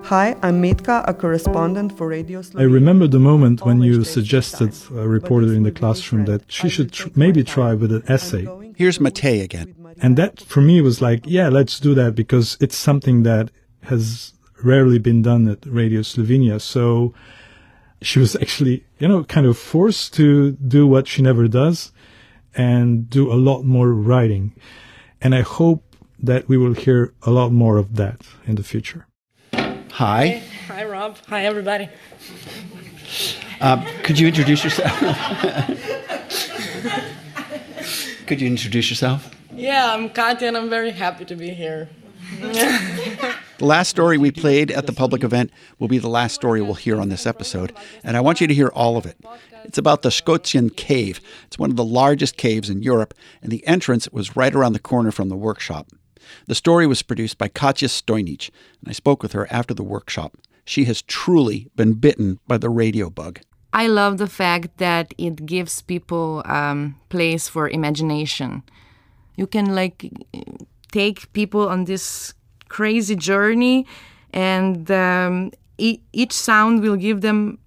Hi, 0.09 0.35
I'm 0.41 0.59
Metka, 0.59 1.07
a 1.07 1.13
correspondent 1.13 1.95
for 1.95 2.07
Radio 2.07 2.41
Slovenia. 2.41 2.61
I 2.61 2.63
remember 2.63 3.05
the 3.05 3.19
moment 3.19 3.63
when 3.63 3.83
you 3.83 4.03
suggested 4.03 4.73
a 4.89 5.07
reporter 5.07 5.53
in 5.53 5.61
the 5.61 5.71
classroom 5.71 6.25
that 6.25 6.51
she 6.51 6.67
should 6.67 6.91
tr- 6.91 7.09
maybe 7.13 7.43
try 7.43 7.75
with 7.75 7.91
an 7.91 8.01
essay. 8.07 8.47
Here's 8.75 8.97
Matej 8.97 9.43
again. 9.43 9.75
And 10.01 10.17
that 10.17 10.41
for 10.41 10.61
me 10.61 10.81
was 10.81 10.99
like, 10.99 11.21
yeah, 11.27 11.49
let's 11.49 11.79
do 11.79 11.93
that 11.93 12.15
because 12.15 12.57
it's 12.59 12.75
something 12.75 13.21
that 13.21 13.51
has 13.83 14.33
rarely 14.63 14.97
been 14.97 15.21
done 15.21 15.47
at 15.47 15.63
Radio 15.67 16.01
Slovenia. 16.01 16.59
So 16.59 17.13
she 18.01 18.17
was 18.17 18.35
actually, 18.37 18.83
you 18.97 19.07
know, 19.07 19.23
kind 19.25 19.45
of 19.45 19.59
forced 19.59 20.15
to 20.15 20.53
do 20.53 20.87
what 20.87 21.07
she 21.07 21.21
never 21.21 21.47
does 21.47 21.91
and 22.55 23.07
do 23.11 23.31
a 23.31 23.37
lot 23.37 23.61
more 23.61 23.93
writing. 23.93 24.55
And 25.21 25.35
I 25.35 25.41
hope 25.41 25.83
that 26.17 26.49
we 26.49 26.57
will 26.57 26.73
hear 26.73 27.13
a 27.21 27.29
lot 27.29 27.51
more 27.51 27.77
of 27.77 27.95
that 27.97 28.23
in 28.47 28.55
the 28.55 28.63
future. 28.63 29.05
Hi. 29.99 30.41
Hi, 30.69 30.85
Rob. 30.85 31.17
Hi, 31.27 31.43
everybody. 31.43 31.89
Uh, 33.59 33.85
could 34.01 34.17
you 34.17 34.29
introduce 34.29 34.63
yourself? 34.63 34.97
could 38.25 38.39
you 38.39 38.47
introduce 38.47 38.89
yourself? 38.89 39.29
Yeah, 39.53 39.93
I'm 39.93 40.09
Katya 40.09 40.47
and 40.47 40.55
I'm 40.55 40.69
very 40.69 40.91
happy 40.91 41.25
to 41.25 41.35
be 41.35 41.49
here. 41.49 41.89
the 42.39 43.35
last 43.59 43.89
story 43.89 44.17
we 44.17 44.31
played 44.31 44.71
at 44.71 44.87
the 44.87 44.93
public 44.93 45.21
event 45.21 45.51
will 45.79 45.89
be 45.89 45.97
the 45.97 46.07
last 46.07 46.33
story 46.33 46.61
we'll 46.61 46.75
hear 46.75 47.01
on 47.01 47.09
this 47.09 47.27
episode, 47.27 47.75
and 48.01 48.15
I 48.15 48.21
want 48.21 48.39
you 48.39 48.47
to 48.47 48.53
hear 48.53 48.69
all 48.69 48.95
of 48.95 49.05
it. 49.05 49.17
It's 49.65 49.77
about 49.77 50.03
the 50.03 50.09
Škocjan 50.09 50.77
Cave. 50.77 51.19
It's 51.47 51.59
one 51.59 51.71
of 51.71 51.75
the 51.75 51.83
largest 51.83 52.37
caves 52.37 52.69
in 52.69 52.81
Europe, 52.81 53.13
and 53.41 53.51
the 53.51 53.67
entrance 53.67 54.07
was 54.13 54.37
right 54.37 54.55
around 54.55 54.71
the 54.71 54.79
corner 54.79 55.11
from 55.11 55.27
the 55.27 55.35
workshop. 55.35 55.89
The 56.47 56.55
story 56.55 56.87
was 56.87 57.01
produced 57.01 57.37
by 57.37 57.47
Katya 57.47 57.87
Stojnic, 57.87 58.49
and 58.81 58.89
I 58.89 58.93
spoke 58.93 59.23
with 59.23 59.33
her 59.33 59.47
after 59.51 59.73
the 59.73 59.83
workshop. 59.83 60.37
She 60.65 60.85
has 60.85 61.01
truly 61.01 61.67
been 61.75 61.93
bitten 61.93 62.39
by 62.47 62.57
the 62.57 62.69
radio 62.69 63.09
bug. 63.09 63.39
I 63.73 63.87
love 63.87 64.17
the 64.17 64.27
fact 64.27 64.77
that 64.77 65.13
it 65.17 65.45
gives 65.45 65.81
people 65.81 66.41
um, 66.45 66.95
place 67.09 67.47
for 67.47 67.69
imagination. 67.69 68.63
You 69.35 69.47
can 69.47 69.75
like 69.75 70.11
take 70.91 71.31
people 71.33 71.69
on 71.69 71.85
this 71.85 72.33
crazy 72.67 73.15
journey, 73.15 73.85
and 74.33 74.89
um, 74.91 75.51
e- 75.77 76.01
each 76.13 76.33
sound 76.33 76.81
will 76.81 76.95
give 76.95 77.21
them 77.21 77.59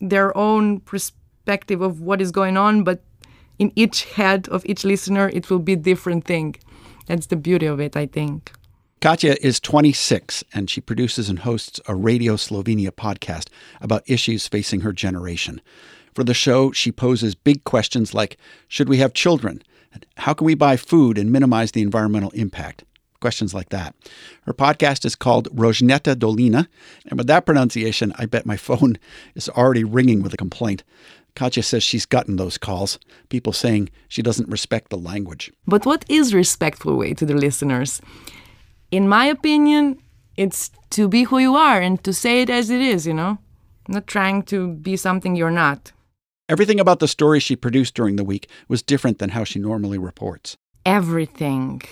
their 0.00 0.36
own 0.36 0.80
perspective 0.80 1.80
of 1.80 2.00
what 2.00 2.20
is 2.20 2.30
going 2.30 2.56
on, 2.56 2.84
but 2.84 3.02
in 3.58 3.72
each 3.74 4.04
head 4.04 4.48
of 4.48 4.64
each 4.64 4.84
listener, 4.84 5.28
it 5.32 5.50
will 5.50 5.58
be 5.58 5.74
different 5.74 6.24
thing. 6.24 6.54
That's 7.08 7.26
the 7.26 7.36
beauty 7.36 7.64
of 7.64 7.80
it, 7.80 7.96
I 7.96 8.06
think. 8.06 8.52
Katya 9.00 9.36
is 9.40 9.60
26 9.60 10.44
and 10.52 10.68
she 10.68 10.82
produces 10.82 11.30
and 11.30 11.38
hosts 11.38 11.80
a 11.86 11.94
Radio 11.94 12.34
Slovenia 12.34 12.90
podcast 12.90 13.48
about 13.80 14.02
issues 14.06 14.46
facing 14.46 14.82
her 14.82 14.92
generation. 14.92 15.62
For 16.14 16.22
the 16.22 16.34
show, 16.34 16.70
she 16.72 16.92
poses 16.92 17.34
big 17.34 17.64
questions 17.64 18.12
like 18.12 18.36
Should 18.68 18.88
we 18.90 18.98
have 18.98 19.14
children? 19.14 19.62
And 19.94 20.04
how 20.18 20.34
can 20.34 20.44
we 20.44 20.54
buy 20.54 20.76
food 20.76 21.16
and 21.16 21.32
minimize 21.32 21.72
the 21.72 21.80
environmental 21.80 22.30
impact? 22.32 22.84
Questions 23.20 23.54
like 23.54 23.70
that. 23.70 23.94
Her 24.42 24.52
podcast 24.52 25.06
is 25.06 25.16
called 25.16 25.48
Rojneta 25.56 26.14
Dolina, 26.14 26.68
and 27.06 27.16
with 27.16 27.26
that 27.28 27.46
pronunciation, 27.46 28.12
I 28.16 28.26
bet 28.26 28.44
my 28.44 28.56
phone 28.68 28.98
is 29.34 29.48
already 29.48 29.82
ringing 29.82 30.22
with 30.22 30.34
a 30.34 30.36
complaint. 30.36 30.84
Katya 31.38 31.62
says 31.62 31.84
she's 31.84 32.04
gotten 32.04 32.34
those 32.34 32.58
calls, 32.58 32.98
people 33.28 33.52
saying 33.52 33.90
she 34.08 34.22
doesn't 34.22 34.48
respect 34.48 34.90
the 34.90 34.98
language. 34.98 35.52
But 35.68 35.86
what 35.86 36.04
is 36.08 36.34
respectful 36.34 36.96
way 36.96 37.14
to 37.14 37.24
the 37.24 37.34
listeners? 37.34 38.02
In 38.90 39.08
my 39.08 39.26
opinion, 39.26 40.02
it's 40.36 40.72
to 40.90 41.06
be 41.06 41.22
who 41.22 41.38
you 41.38 41.54
are 41.54 41.80
and 41.80 42.02
to 42.02 42.12
say 42.12 42.42
it 42.42 42.50
as 42.50 42.70
it 42.70 42.80
is, 42.80 43.06
you 43.06 43.14
know? 43.14 43.38
Not 43.86 44.08
trying 44.08 44.42
to 44.50 44.72
be 44.72 44.96
something 44.96 45.36
you're 45.36 45.52
not. 45.52 45.92
Everything 46.48 46.80
about 46.80 46.98
the 46.98 47.06
story 47.06 47.38
she 47.38 47.54
produced 47.54 47.94
during 47.94 48.16
the 48.16 48.24
week 48.24 48.50
was 48.66 48.82
different 48.82 49.18
than 49.18 49.30
how 49.30 49.44
she 49.44 49.60
normally 49.60 49.96
reports. 49.96 50.56
Everything. 50.84 51.82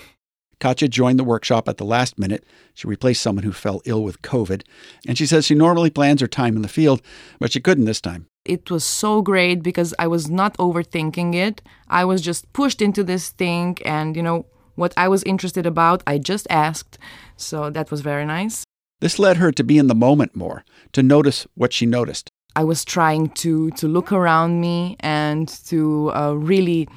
Katya 0.58 0.88
joined 0.88 1.20
the 1.20 1.30
workshop 1.32 1.68
at 1.68 1.76
the 1.76 1.84
last 1.84 2.18
minute. 2.18 2.42
She 2.74 2.88
replaced 2.88 3.22
someone 3.22 3.44
who 3.44 3.52
fell 3.52 3.80
ill 3.84 4.02
with 4.02 4.22
COVID. 4.22 4.62
And 5.06 5.16
she 5.16 5.24
says 5.24 5.44
she 5.44 5.54
normally 5.54 5.90
plans 5.90 6.20
her 6.20 6.26
time 6.26 6.56
in 6.56 6.62
the 6.62 6.68
field, 6.68 7.00
but 7.38 7.52
she 7.52 7.60
couldn't 7.60 7.84
this 7.84 8.00
time. 8.00 8.26
It 8.48 8.70
was 8.70 8.84
so 8.84 9.22
great 9.22 9.62
because 9.62 9.94
I 9.98 10.06
was 10.06 10.30
not 10.30 10.56
overthinking 10.58 11.34
it. 11.34 11.62
I 11.88 12.04
was 12.04 12.20
just 12.20 12.52
pushed 12.52 12.80
into 12.80 13.04
this 13.04 13.30
thing, 13.30 13.78
and 13.84 14.16
you 14.16 14.22
know, 14.22 14.46
what 14.74 14.92
I 14.96 15.08
was 15.08 15.22
interested 15.24 15.66
about, 15.66 16.02
I 16.06 16.18
just 16.18 16.46
asked. 16.50 16.98
So 17.36 17.70
that 17.70 17.90
was 17.90 18.00
very 18.00 18.24
nice. 18.24 18.64
This 19.00 19.18
led 19.18 19.36
her 19.36 19.52
to 19.52 19.64
be 19.64 19.78
in 19.78 19.88
the 19.88 19.94
moment 19.94 20.34
more, 20.34 20.64
to 20.92 21.02
notice 21.02 21.46
what 21.54 21.72
she 21.72 21.86
noticed. 21.86 22.30
I 22.54 22.64
was 22.64 22.84
trying 22.84 23.28
to 23.42 23.70
to 23.72 23.86
look 23.86 24.12
around 24.12 24.60
me 24.60 24.96
and 25.00 25.46
to 25.68 26.10
uh, 26.14 26.32
really, 26.32 26.88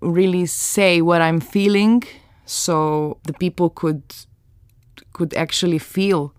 really 0.00 0.46
say 0.46 1.00
what 1.00 1.22
I'm 1.22 1.40
feeling 1.40 2.02
so 2.44 3.18
the 3.24 3.32
people 3.32 3.70
could 3.70 4.02
could 5.12 5.34
actually 5.34 5.78
feel 5.78 6.34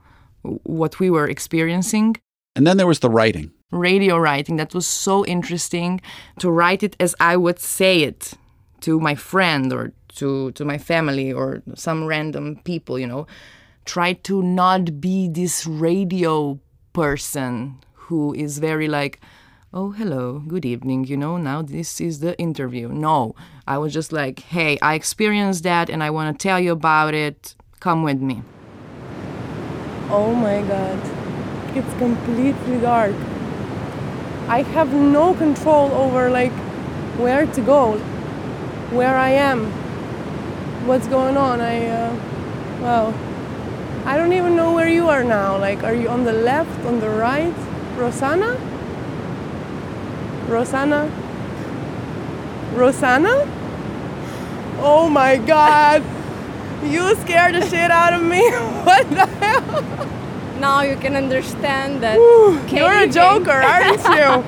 what 0.64 1.00
we 1.00 1.10
were 1.10 1.28
experiencing. 1.28 2.18
And 2.56 2.66
then 2.68 2.78
there 2.78 2.88
was 2.88 3.00
the 3.00 3.10
writing. 3.10 3.52
Radio 3.72 4.18
writing 4.18 4.58
that 4.58 4.74
was 4.74 4.88
so 4.88 5.26
interesting 5.26 6.02
to 6.40 6.50
write 6.50 6.82
it 6.82 6.96
as 7.00 7.16
I 7.20 7.38
would 7.38 7.60
say 7.60 8.02
it 8.02 8.34
to 8.82 9.00
my 9.00 9.14
friend 9.14 9.72
or 9.72 9.92
to 10.16 10.52
to 10.54 10.66
my 10.66 10.78
family 10.78 11.32
or 11.32 11.62
some 11.76 12.06
random 12.06 12.60
people, 12.64 12.98
you 12.98 13.08
know. 13.08 13.28
Try 13.86 14.14
to 14.14 14.42
not 14.42 15.00
be 15.00 15.28
this 15.30 15.66
radio 15.68 16.60
person 16.94 17.78
who 17.94 18.34
is 18.34 18.58
very 18.60 18.88
like 18.88 19.20
oh 19.72 19.92
hello 19.92 20.40
good 20.48 20.66
evening 20.66 21.06
you 21.06 21.16
know 21.16 21.38
now 21.38 21.62
this 21.62 22.02
is 22.02 22.20
the 22.20 22.38
interview. 22.40 22.88
No 22.90 23.36
i 23.68 23.78
was 23.78 23.94
just 23.94 24.12
like 24.12 24.40
hey 24.40 24.80
i 24.82 24.96
experienced 24.96 25.64
that 25.64 25.90
and 25.92 26.04
i 26.04 26.10
want 26.10 26.28
to 26.38 26.44
tell 26.44 26.60
you 26.60 26.72
about 26.72 27.14
it. 27.14 27.56
Come 27.80 28.04
with 28.04 28.20
me. 28.20 28.42
Oh 30.10 30.34
my 30.34 30.62
god. 30.64 31.00
It's 31.78 31.94
completely 32.00 32.80
dark 32.82 33.16
i 34.50 34.62
have 34.62 34.94
no 34.94 35.34
control 35.34 35.92
over 35.94 36.30
like 36.30 36.52
where 37.18 37.46
to 37.46 37.62
go 37.62 37.98
where 38.92 39.16
i 39.16 39.30
am 39.30 39.66
what's 40.88 41.08
going 41.08 41.38
on 41.38 41.62
i 41.62 41.86
uh, 41.88 42.16
well 42.82 43.14
i 44.06 44.18
don't 44.18 44.34
even 44.34 44.56
know 44.56 44.74
where 44.74 44.90
you 44.90 45.08
are 45.08 45.24
now 45.24 45.58
like 45.58 45.84
are 45.84 45.94
you 45.94 46.10
on 46.10 46.26
the 46.26 46.34
left 46.34 46.86
on 46.86 47.00
the 47.00 47.10
right 47.10 47.56
rosanna 47.98 48.58
Rosanna? 50.50 51.06
Rosanna? 52.74 53.46
Oh 54.80 55.08
my 55.10 55.38
god! 55.38 56.04
You 56.84 57.16
scared 57.18 57.54
the 57.54 57.70
shit 57.70 57.92
out 57.92 58.14
of 58.14 58.24
me. 58.24 58.42
what 58.84 59.08
the 59.12 59.28
hell? 59.28 60.10
Now 60.60 60.82
you 60.82 60.98
can 60.98 61.16
understand 61.16 62.04
that. 62.04 62.18
You're 62.70 62.98
a 63.04 63.08
joker, 63.08 63.52
aren't 63.72 64.04
you? 64.18 64.44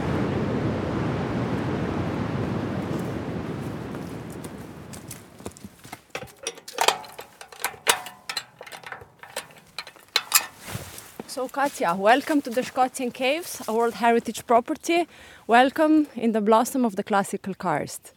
So, 11.27 11.47
Katya, 11.47 11.95
welcome 11.95 12.41
to 12.41 12.49
the 12.49 12.59
Škocjan 12.59 13.13
Caves, 13.13 13.61
a 13.65 13.73
World 13.73 13.93
Heritage 13.93 14.45
Property. 14.45 15.07
Welcome 15.47 16.07
in 16.15 16.33
the 16.33 16.41
blossom 16.41 16.83
of 16.83 16.97
the 16.97 17.03
classical 17.03 17.53
karst. 17.53 18.11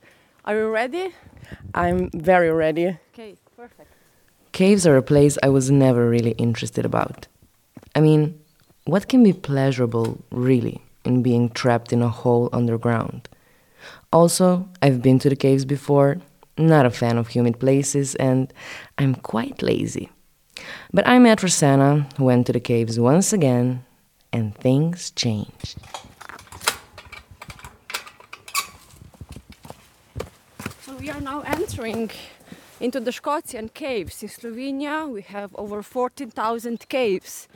Are 0.44 0.56
you 0.56 0.68
ready? 0.68 1.14
I'm 1.74 2.10
very 2.10 2.50
ready. 2.50 2.98
Okay, 3.12 3.36
perfect. 3.56 3.88
Caves 4.50 4.84
are 4.84 4.96
a 4.96 5.02
place 5.02 5.38
I 5.44 5.48
was 5.48 5.70
never 5.70 6.08
really 6.10 6.32
interested 6.32 6.84
about. 6.84 7.28
I 7.94 8.00
mean, 8.00 8.40
what 8.84 9.08
can 9.08 9.22
be 9.22 9.32
pleasurable, 9.32 10.18
really, 10.30 10.80
in 11.04 11.22
being 11.22 11.50
trapped 11.50 11.92
in 11.92 12.02
a 12.02 12.08
hole 12.08 12.48
underground? 12.52 13.28
Also, 14.12 14.68
I've 14.82 15.00
been 15.00 15.18
to 15.20 15.28
the 15.28 15.36
caves 15.36 15.64
before, 15.64 16.18
not 16.58 16.86
a 16.86 16.90
fan 16.90 17.18
of 17.18 17.28
humid 17.28 17.60
places, 17.60 18.14
and 18.16 18.52
I'm 18.98 19.14
quite 19.14 19.62
lazy. 19.62 20.10
But 20.92 21.06
I 21.06 21.18
met 21.18 21.42
Rosanna, 21.42 22.08
who 22.16 22.24
went 22.24 22.46
to 22.46 22.52
the 22.52 22.60
caves 22.60 22.98
once 22.98 23.32
again, 23.32 23.84
and 24.32 24.56
things 24.56 25.10
changed. 25.12 25.76
So 30.80 30.96
we 30.96 31.10
are 31.10 31.20
now 31.20 31.42
entering 31.42 32.10
into 32.80 33.00
the 33.00 33.10
Škocjan 33.10 33.72
caves. 33.72 34.22
In 34.22 34.28
Slovenia, 34.28 35.08
we 35.08 35.22
have 35.22 35.54
over 35.54 35.82
14,000 35.82 36.88
caves. 36.88 37.48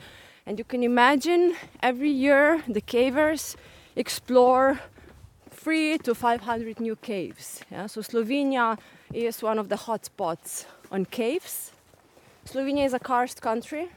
And 0.49 0.57
you 0.57 0.65
can 0.65 0.81
imagine 0.81 1.53
every 1.79 2.09
year 2.09 2.63
the 2.67 2.81
cavers 2.81 3.55
explore 3.95 4.79
three 5.51 5.99
to 5.99 6.15
500 6.15 6.79
new 6.79 6.95
caves. 6.95 7.61
Yeah? 7.69 7.85
So 7.85 8.01
Slovenia 8.01 8.79
is 9.13 9.43
one 9.43 9.59
of 9.59 9.69
the 9.69 9.75
hotspots 9.75 10.65
on 10.91 11.05
caves. 11.05 11.71
Slovenia 12.47 12.83
is 12.83 12.95
a 12.95 12.99
karst 12.99 13.43
country. 13.43 13.89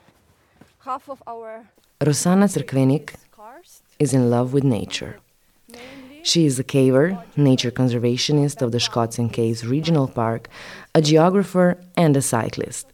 Half 0.81 1.09
of 1.09 1.23
our 1.27 1.69
Rosana 2.03 2.49
Cerkvenik 2.55 3.15
is 3.99 4.13
in 4.13 4.29
love 4.29 4.53
with 4.53 4.63
nature. 4.63 5.21
She 6.23 6.45
is 6.45 6.59
a 6.59 6.65
caver, 6.65 7.25
nature 7.35 7.71
conservationist 7.71 8.61
of 8.61 8.73
the 8.73 8.79
Škocjan 8.79 9.33
Caves 9.33 9.67
Regional 9.67 10.07
Park, 10.07 10.49
a 10.95 11.01
geographer, 11.01 11.79
and 11.97 12.15
a 12.15 12.21
cyclist. 12.21 12.89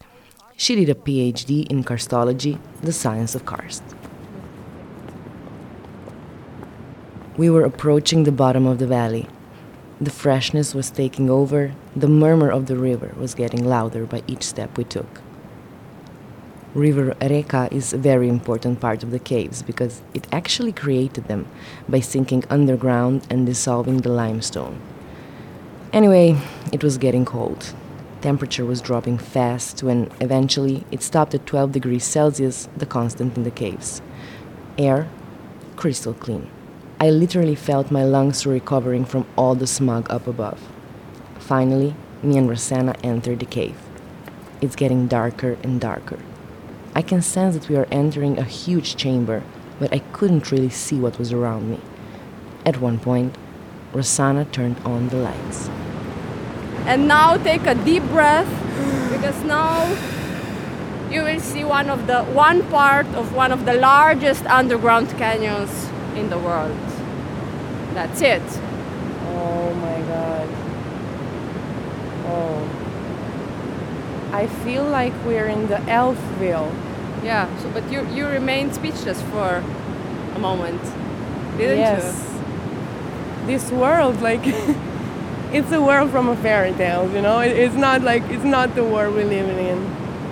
She 0.60 0.74
did 0.74 0.88
a 0.88 0.94
PhD 0.94 1.70
in 1.70 1.84
karstology, 1.84 2.58
the 2.82 2.92
science 2.92 3.36
of 3.36 3.46
karst. 3.46 3.84
We 7.36 7.48
were 7.48 7.64
approaching 7.64 8.24
the 8.24 8.32
bottom 8.32 8.66
of 8.66 8.80
the 8.80 8.86
valley. 8.88 9.28
The 10.00 10.10
freshness 10.10 10.74
was 10.74 10.90
taking 10.90 11.30
over, 11.30 11.74
the 11.94 12.08
murmur 12.08 12.50
of 12.50 12.66
the 12.66 12.76
river 12.76 13.14
was 13.16 13.36
getting 13.36 13.64
louder 13.64 14.04
by 14.04 14.24
each 14.26 14.42
step 14.42 14.76
we 14.76 14.82
took. 14.82 15.20
River 16.74 17.16
Reka 17.22 17.68
is 17.70 17.92
a 17.92 17.96
very 17.96 18.28
important 18.28 18.80
part 18.80 19.04
of 19.04 19.12
the 19.12 19.20
caves 19.20 19.62
because 19.62 20.02
it 20.12 20.26
actually 20.32 20.72
created 20.72 21.28
them 21.28 21.46
by 21.88 22.00
sinking 22.00 22.42
underground 22.50 23.24
and 23.30 23.46
dissolving 23.46 23.98
the 23.98 24.10
limestone. 24.10 24.80
Anyway, 25.92 26.36
it 26.72 26.82
was 26.82 26.98
getting 26.98 27.24
cold. 27.24 27.72
Temperature 28.20 28.64
was 28.64 28.80
dropping 28.80 29.16
fast 29.16 29.84
when 29.84 30.10
eventually 30.20 30.84
it 30.90 31.02
stopped 31.02 31.34
at 31.34 31.46
12 31.46 31.70
degrees 31.70 32.02
Celsius, 32.02 32.68
the 32.76 32.86
constant 32.86 33.36
in 33.36 33.44
the 33.44 33.50
caves. 33.50 34.02
Air, 34.76 35.08
crystal 35.76 36.14
clean. 36.14 36.50
I 37.00 37.10
literally 37.10 37.54
felt 37.54 37.92
my 37.92 38.02
lungs 38.02 38.44
were 38.44 38.54
recovering 38.54 39.04
from 39.04 39.24
all 39.36 39.54
the 39.54 39.68
smog 39.68 40.10
up 40.10 40.26
above. 40.26 40.60
Finally, 41.38 41.94
me 42.20 42.36
and 42.36 42.48
Rosanna 42.48 42.96
entered 43.04 43.38
the 43.38 43.46
cave. 43.46 43.78
It's 44.60 44.74
getting 44.74 45.06
darker 45.06 45.56
and 45.62 45.80
darker. 45.80 46.18
I 46.96 47.02
can 47.02 47.22
sense 47.22 47.54
that 47.54 47.68
we 47.68 47.76
are 47.76 47.86
entering 47.92 48.36
a 48.36 48.42
huge 48.42 48.96
chamber, 48.96 49.44
but 49.78 49.92
I 49.92 50.00
couldn't 50.00 50.50
really 50.50 50.70
see 50.70 50.98
what 50.98 51.20
was 51.20 51.32
around 51.32 51.70
me. 51.70 51.78
At 52.66 52.80
one 52.80 52.98
point, 52.98 53.38
Rosanna 53.92 54.44
turned 54.46 54.80
on 54.80 55.08
the 55.08 55.16
lights. 55.18 55.70
And 56.88 57.06
now 57.06 57.36
take 57.36 57.66
a 57.66 57.74
deep 57.74 58.02
breath 58.04 58.48
because 59.12 59.44
now 59.44 59.84
you 61.10 61.22
will 61.22 61.40
see 61.40 61.62
one 61.62 61.90
of 61.90 62.06
the 62.06 62.24
one 62.24 62.62
part 62.70 63.06
of 63.08 63.34
one 63.34 63.52
of 63.52 63.66
the 63.66 63.74
largest 63.74 64.44
underground 64.46 65.08
canyons 65.18 65.90
in 66.16 66.30
the 66.30 66.38
world. 66.38 66.76
That's 67.92 68.22
it. 68.22 68.42
Oh 69.36 69.74
my 69.74 70.00
god. 70.12 70.48
Oh. 72.26 72.78
I 74.32 74.46
feel 74.64 74.84
like 74.84 75.12
we're 75.26 75.48
in 75.48 75.68
the 75.68 75.80
Elfville. 75.88 76.72
Yeah, 77.22 77.48
so 77.58 77.70
but 77.70 77.90
you 77.92 78.06
you 78.14 78.26
remained 78.26 78.74
speechless 78.74 79.20
for 79.22 79.62
a 80.34 80.38
moment, 80.38 80.82
didn't 81.58 81.78
yes. 81.78 82.04
you? 82.04 83.46
This 83.46 83.70
world, 83.72 84.20
like, 84.20 84.44
it's 85.52 85.72
a 85.72 85.80
world 85.80 86.10
from 86.10 86.28
a 86.28 86.36
fairy 86.36 86.72
tale. 86.72 87.10
You 87.12 87.22
know, 87.22 87.40
it, 87.40 87.56
it's 87.56 87.74
not 87.74 88.02
like 88.02 88.22
it's 88.24 88.44
not 88.44 88.74
the 88.74 88.84
world 88.84 89.14
we're 89.14 89.24
living 89.24 89.58
in. 89.58 89.78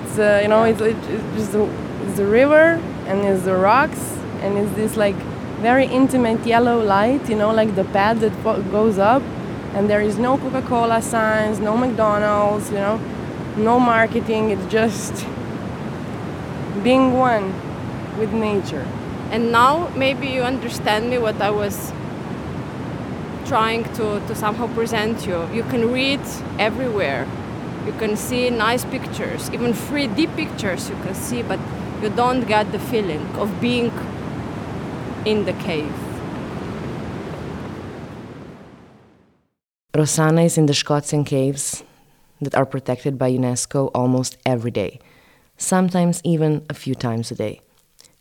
It's 0.04 0.18
uh, 0.18 0.40
you 0.42 0.48
know, 0.48 0.64
it's, 0.64 0.80
it's 0.80 1.06
just 1.36 1.52
the, 1.52 1.64
it's 2.06 2.16
the 2.16 2.26
river 2.26 2.80
and 3.06 3.24
it's 3.24 3.44
the 3.44 3.56
rocks 3.56 4.00
and 4.40 4.58
it's 4.58 4.74
this 4.76 4.96
like 4.96 5.16
very 5.60 5.86
intimate 5.86 6.44
yellow 6.46 6.82
light. 6.82 7.28
You 7.28 7.36
know, 7.36 7.50
like 7.52 7.74
the 7.74 7.84
pad 7.84 8.20
that 8.20 8.42
goes 8.70 8.98
up, 8.98 9.22
and 9.74 9.88
there 9.88 10.00
is 10.00 10.18
no 10.18 10.36
Coca-Cola 10.38 11.00
signs, 11.02 11.60
no 11.60 11.76
McDonald's. 11.76 12.70
You 12.70 12.76
know, 12.76 13.00
no 13.56 13.80
marketing. 13.80 14.50
It's 14.50 14.66
just 14.70 15.12
being 16.82 17.14
one 17.14 17.54
with 18.18 18.32
nature. 18.32 18.86
And 19.30 19.50
now 19.50 19.88
maybe 19.96 20.28
you 20.28 20.42
understand 20.42 21.10
me 21.10 21.18
what 21.18 21.40
I 21.40 21.50
was 21.50 21.92
trying 23.46 23.84
to, 23.94 24.20
to 24.26 24.34
somehow 24.34 24.66
present 24.74 25.26
you. 25.26 25.48
You 25.52 25.62
can 25.64 25.92
read 25.92 26.20
everywhere. 26.58 27.26
You 27.86 27.92
can 27.92 28.16
see 28.16 28.50
nice 28.50 28.84
pictures, 28.84 29.50
even 29.50 29.72
3D 29.72 30.34
pictures 30.36 30.90
you 30.90 30.96
can 30.96 31.14
see, 31.14 31.42
but 31.42 31.60
you 32.02 32.10
don't 32.10 32.46
get 32.46 32.72
the 32.72 32.78
feeling 32.78 33.24
of 33.36 33.60
being 33.60 33.92
in 35.24 35.44
the 35.44 35.52
cave. 35.54 35.94
Rosanna 39.94 40.42
is 40.42 40.58
in 40.58 40.66
the 40.66 40.74
Škocjan 40.74 41.24
caves 41.24 41.82
that 42.40 42.54
are 42.54 42.66
protected 42.66 43.16
by 43.16 43.30
UNESCO 43.32 43.90
almost 43.94 44.36
every 44.44 44.70
day 44.70 45.00
sometimes 45.56 46.20
even 46.24 46.64
a 46.68 46.74
few 46.74 46.94
times 46.94 47.30
a 47.30 47.34
day. 47.34 47.60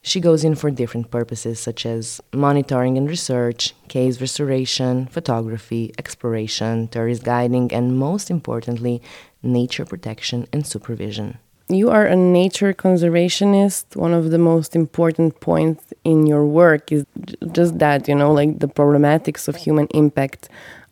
She 0.06 0.20
goes 0.20 0.44
in 0.44 0.54
for 0.54 0.70
different 0.70 1.10
purposes 1.10 1.60
such 1.60 1.84
as 1.84 2.22
monitoring 2.32 2.96
and 2.96 3.10
research, 3.10 3.74
case 3.88 4.22
restoration, 4.22 5.08
photography, 5.08 5.94
exploration, 5.98 6.90
tourist 6.90 7.24
guiding, 7.24 7.74
and 7.74 7.98
most 7.98 8.30
importantly, 8.30 9.02
nature 9.42 9.84
protection 9.84 10.46
and 10.54 10.62
supervision. 10.66 11.40
you 11.70 11.90
are 11.90 12.06
a 12.06 12.16
nature 12.16 12.72
conservationist. 12.72 13.96
One 13.96 14.14
of 14.14 14.30
the 14.30 14.38
most 14.38 14.76
important 14.76 15.40
points 15.40 15.84
in 16.04 16.28
your 16.28 16.46
work 16.46 16.92
is 16.92 17.04
just 17.52 17.80
that, 17.80 18.08
you 18.08 18.14
know, 18.14 18.32
like 18.32 18.60
the 18.60 18.68
problematics 18.68 19.48
of 19.48 19.56
human 19.56 19.88
impact 19.88 20.50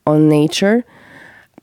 on 0.08 0.28
nature, 0.28 0.84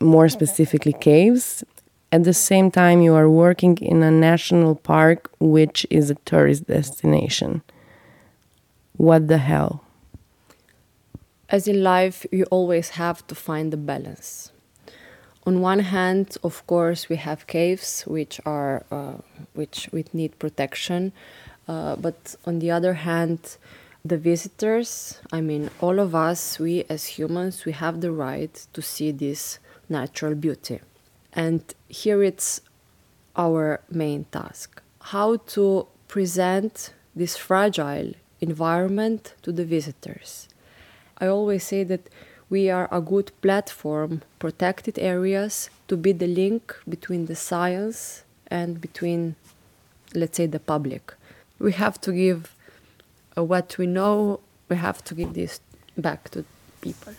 more 0.00 0.28
specifically 0.28 0.92
caves. 0.92 1.64
At 2.12 2.24
the 2.24 2.34
same 2.34 2.70
time, 2.70 3.02
you 3.02 3.14
are 3.14 3.30
working 3.30 3.78
in 3.78 4.02
a 4.02 4.10
national 4.10 4.74
park, 4.74 5.30
which 5.38 5.86
is 5.90 6.10
a 6.10 6.16
tourist 6.24 6.66
destination. 6.66 7.62
What 8.96 9.28
the 9.28 9.38
hell? 9.38 9.84
As 11.48 11.66
in 11.68 11.82
life, 11.82 12.26
you 12.30 12.44
always 12.50 12.90
have 12.90 13.26
to 13.28 13.34
find 13.34 13.72
the 13.72 13.76
balance 13.76 14.50
on 15.46 15.60
one 15.60 15.80
hand, 15.80 16.36
of 16.42 16.66
course, 16.66 17.08
we 17.08 17.16
have 17.16 17.46
caves 17.46 18.02
which 18.06 18.40
are 18.44 18.84
uh, 18.90 19.14
which 19.54 19.88
which 19.90 20.12
need 20.12 20.38
protection, 20.38 21.12
uh, 21.66 21.96
but 21.96 22.36
on 22.46 22.58
the 22.58 22.70
other 22.70 22.94
hand, 22.94 23.56
the 24.04 24.18
visitors, 24.18 25.18
I 25.32 25.40
mean, 25.40 25.70
all 25.80 25.98
of 25.98 26.14
us, 26.14 26.58
we 26.58 26.84
as 26.88 27.18
humans, 27.18 27.64
we 27.64 27.72
have 27.72 28.00
the 28.00 28.12
right 28.12 28.54
to 28.74 28.82
see 28.82 29.10
this 29.12 29.58
natural 29.88 30.34
beauty, 30.34 30.80
and 31.32 31.62
here 31.88 32.22
it's 32.22 32.60
our 33.36 33.80
main 33.90 34.24
task: 34.32 34.82
how 35.00 35.36
to 35.54 35.86
present 36.08 36.92
this 37.14 37.36
fragile 37.36 38.12
environment 38.40 39.34
to 39.42 39.52
the 39.52 39.64
visitors. 39.64 40.48
I 41.18 41.26
always 41.26 41.64
say 41.64 41.84
that 41.84 42.08
we 42.48 42.68
are 42.68 42.88
a 42.90 43.00
good 43.00 43.30
platform, 43.42 44.22
protected 44.38 44.98
areas, 44.98 45.70
to 45.88 45.96
be 45.96 46.12
the 46.12 46.26
link 46.26 46.74
between 46.88 47.26
the 47.26 47.36
science 47.36 48.24
and 48.48 48.80
between, 48.80 49.36
let's 50.14 50.36
say, 50.36 50.46
the 50.46 50.58
public. 50.58 51.14
We 51.58 51.72
have 51.72 52.00
to 52.00 52.12
give 52.12 52.54
uh, 53.36 53.44
what 53.44 53.78
we 53.78 53.86
know, 53.86 54.40
we 54.68 54.76
have 54.76 55.04
to 55.04 55.14
give 55.14 55.34
this 55.34 55.60
back 55.96 56.30
to 56.30 56.44
people. 56.80 57.14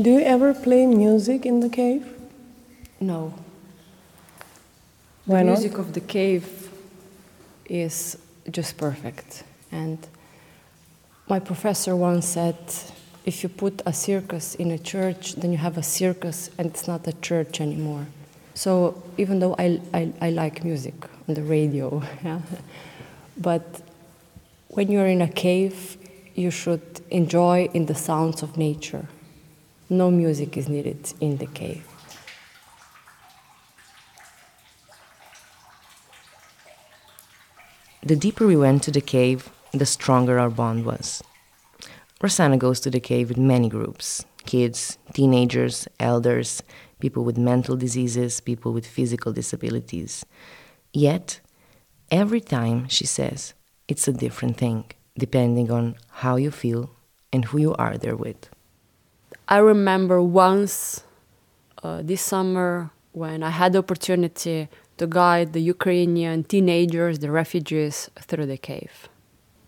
Do 0.00 0.10
you 0.10 0.20
ever 0.20 0.54
play 0.54 0.86
music 0.86 1.44
in 1.44 1.60
the 1.60 1.68
cave? 1.68 2.06
No. 3.00 3.34
Why 5.26 5.38
the 5.38 5.50
not? 5.50 5.58
music 5.58 5.78
of 5.78 5.92
the 5.92 6.00
cave 6.00 6.70
is 7.66 8.16
just 8.50 8.76
perfect 8.76 9.44
and 9.70 9.98
my 11.28 11.38
professor 11.38 11.96
once 11.96 12.26
said, 12.26 12.56
if 13.24 13.42
you 13.42 13.48
put 13.48 13.80
a 13.86 13.92
circus 13.92 14.54
in 14.56 14.70
a 14.70 14.78
church, 14.78 15.34
then 15.36 15.52
you 15.52 15.58
have 15.58 15.78
a 15.78 15.82
circus 15.82 16.50
and 16.58 16.66
it's 16.66 16.86
not 16.86 17.06
a 17.06 17.12
church 17.20 17.60
anymore. 17.60 18.06
So 18.54 19.02
even 19.16 19.38
though 19.38 19.54
I, 19.58 19.80
I, 19.94 20.12
I 20.20 20.30
like 20.30 20.64
music 20.64 20.94
on 21.28 21.34
the 21.34 21.42
radio, 21.42 22.02
yeah, 22.24 22.40
but 23.36 23.80
when 24.68 24.90
you're 24.90 25.06
in 25.06 25.22
a 25.22 25.28
cave, 25.28 25.96
you 26.34 26.50
should 26.50 27.00
enjoy 27.10 27.70
in 27.72 27.86
the 27.86 27.94
sounds 27.94 28.42
of 28.42 28.56
nature. 28.56 29.06
No 29.92 30.10
music 30.10 30.56
is 30.56 30.70
needed 30.70 31.12
in 31.20 31.36
the 31.36 31.44
cave. 31.44 31.86
The 38.02 38.16
deeper 38.16 38.46
we 38.46 38.56
went 38.56 38.82
to 38.84 38.90
the 38.90 39.02
cave, 39.02 39.50
the 39.72 39.84
stronger 39.84 40.38
our 40.38 40.48
bond 40.48 40.86
was. 40.86 41.22
Rosanna 42.22 42.56
goes 42.56 42.80
to 42.80 42.90
the 42.90 43.00
cave 43.00 43.28
with 43.28 43.36
many 43.36 43.68
groups 43.68 44.24
kids, 44.46 44.96
teenagers, 45.12 45.86
elders, 46.00 46.62
people 46.98 47.22
with 47.22 47.36
mental 47.36 47.76
diseases, 47.76 48.40
people 48.40 48.72
with 48.72 48.86
physical 48.86 49.30
disabilities. 49.30 50.24
Yet, 50.94 51.40
every 52.10 52.40
time, 52.40 52.88
she 52.88 53.04
says, 53.04 53.52
it's 53.88 54.08
a 54.08 54.12
different 54.14 54.56
thing, 54.56 54.86
depending 55.18 55.70
on 55.70 55.96
how 56.22 56.36
you 56.36 56.50
feel 56.50 56.88
and 57.30 57.44
who 57.44 57.58
you 57.58 57.74
are 57.74 57.98
there 57.98 58.16
with. 58.16 58.48
I 59.48 59.58
remember 59.58 60.22
once 60.22 61.04
uh, 61.82 62.02
this 62.02 62.22
summer 62.22 62.90
when 63.12 63.42
I 63.42 63.50
had 63.50 63.72
the 63.72 63.80
opportunity 63.80 64.68
to 64.96 65.06
guide 65.06 65.52
the 65.52 65.60
Ukrainian 65.60 66.44
teenagers, 66.44 67.18
the 67.18 67.30
refugees, 67.30 68.08
through 68.28 68.46
the 68.46 68.56
cave 68.56 69.08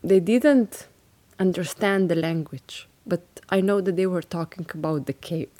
they 0.05 0.21
didn't 0.21 0.87
understand 1.39 2.11
the 2.11 2.15
language, 2.15 2.87
but 3.07 3.23
I 3.49 3.63
know 3.63 3.81
that 3.81 3.97
they 3.97 4.07
were 4.07 4.23
talking 4.23 4.67
about 4.75 5.07
the 5.07 5.15
cave. 5.15 5.51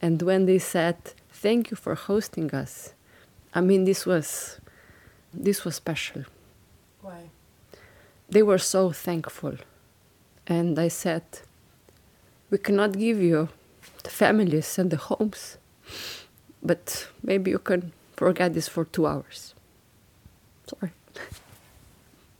And 0.00 0.20
when 0.22 0.44
they 0.44 0.58
said, 0.58 0.96
"Thank 1.44 1.70
you 1.70 1.76
for 1.84 1.94
hosting 1.94 2.48
us," 2.62 2.72
I 3.58 3.60
mean, 3.68 3.84
this 3.84 4.04
was 4.10 4.28
this 5.46 5.64
was 5.64 5.74
special. 5.76 6.22
Why? 7.06 7.30
They 8.28 8.42
were 8.42 8.62
so 8.76 8.92
thankful, 8.92 9.56
and 10.46 10.78
I 10.78 10.88
said, 10.88 11.24
"We 12.50 12.58
cannot 12.58 12.92
give 12.92 13.20
you 13.22 13.48
the 14.02 14.10
families 14.10 14.78
and 14.78 14.90
the 14.90 14.96
homes, 14.96 15.58
but 16.62 17.08
maybe 17.22 17.50
you 17.50 17.58
can 17.58 17.92
forget 18.16 18.54
this 18.54 18.68
for 18.68 18.84
two 18.84 19.06
hours." 19.06 19.54
Sorry. 20.66 20.92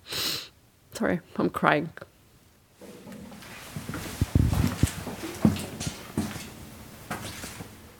Sorry, 0.92 1.20
I'm 1.36 1.50
crying. 1.50 1.90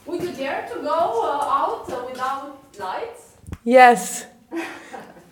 Would 0.06 0.22
you 0.22 0.32
dare 0.32 0.66
to 0.72 0.80
go 0.80 1.22
uh, 1.22 1.60
out 1.60 1.92
uh, 1.92 2.06
without 2.08 2.58
lights? 2.80 3.36
Yes. 3.62 4.26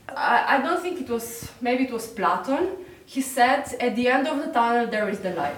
I, 0.09 0.59
I 0.59 0.63
don't 0.63 0.81
think 0.81 1.01
it 1.01 1.09
was, 1.09 1.51
maybe 1.61 1.85
it 1.85 1.93
was 1.93 2.07
Platon. 2.07 2.69
He 3.05 3.21
said, 3.21 3.75
at 3.81 3.97
the 3.97 4.09
end 4.09 4.29
of 4.29 4.39
the 4.39 4.53
tunnel, 4.53 4.87
there 4.87 5.09
is 5.09 5.21
the 5.21 5.31
light. 5.35 5.57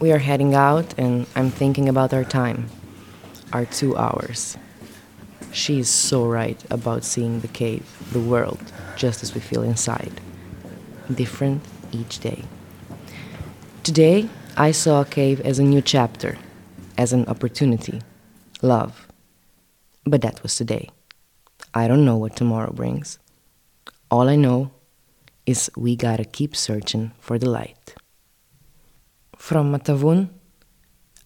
We 0.00 0.10
are 0.10 0.18
heading 0.18 0.54
out, 0.54 0.98
and 0.98 1.26
I'm 1.36 1.50
thinking 1.50 1.88
about 1.88 2.12
our 2.12 2.24
time, 2.24 2.68
our 3.52 3.64
two 3.64 3.96
hours. 3.96 4.58
She 5.52 5.78
is 5.78 5.88
so 5.88 6.26
right 6.26 6.60
about 6.68 7.04
seeing 7.04 7.40
the 7.40 7.48
cave, 7.48 7.86
the 8.12 8.20
world, 8.20 8.60
just 8.96 9.22
as 9.22 9.34
we 9.34 9.40
feel 9.40 9.62
inside. 9.62 10.20
Different 11.12 11.62
each 11.92 12.18
day. 12.18 12.44
Today, 13.84 14.28
I 14.56 14.72
saw 14.72 15.02
a 15.02 15.04
cave 15.04 15.40
as 15.42 15.60
a 15.60 15.62
new 15.62 15.80
chapter, 15.80 16.38
as 16.98 17.12
an 17.12 17.26
opportunity, 17.26 18.02
love. 18.62 19.06
But 20.04 20.22
that 20.22 20.42
was 20.42 20.56
today. 20.56 20.90
I 21.72 21.86
don't 21.86 22.04
know 22.04 22.16
what 22.16 22.34
tomorrow 22.34 22.72
brings. 22.72 23.20
All 24.10 24.28
I 24.28 24.36
know 24.36 24.72
is 25.46 25.70
we 25.76 25.94
gotta 25.94 26.24
keep 26.24 26.56
searching 26.56 27.12
for 27.20 27.38
the 27.38 27.48
light. 27.48 27.94
From 29.44 29.74
Matavun, 29.74 30.30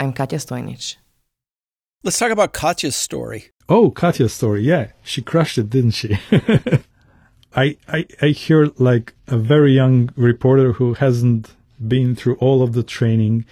I'm 0.01 0.13
Katja 0.13 0.39
Stojnic. 0.39 0.97
Let's 2.03 2.19
talk 2.19 2.33
about 2.33 2.53
Katja's 2.53 2.97
story. 2.97 3.51
Oh, 3.69 3.93
Katja's 3.93 4.35
story. 4.35 4.65
Yeah, 4.65 4.91
she 5.05 5.23
crushed 5.23 5.57
it, 5.57 5.71
didn't 5.71 5.93
she? 5.93 6.19
I, 7.55 7.77
I, 7.87 8.07
I 8.21 8.27
hear 8.31 8.73
like 8.77 9.15
a 9.29 9.37
very 9.37 9.73
young 9.73 10.11
reporter 10.17 10.73
who 10.73 10.95
hasn't 10.95 11.55
been 11.87 12.17
through 12.17 12.35
all 12.39 12.65
of 12.65 12.73
the 12.73 12.83
training. 12.83 13.45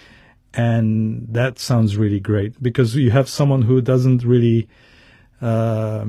And 0.53 1.25
that 1.29 1.59
sounds 1.59 1.95
really 1.95 2.19
great 2.19 2.61
because 2.61 2.93
you 2.93 3.11
have 3.11 3.29
someone 3.29 3.61
who 3.61 3.79
doesn't 3.79 4.25
really, 4.25 4.67
uh, 5.41 6.07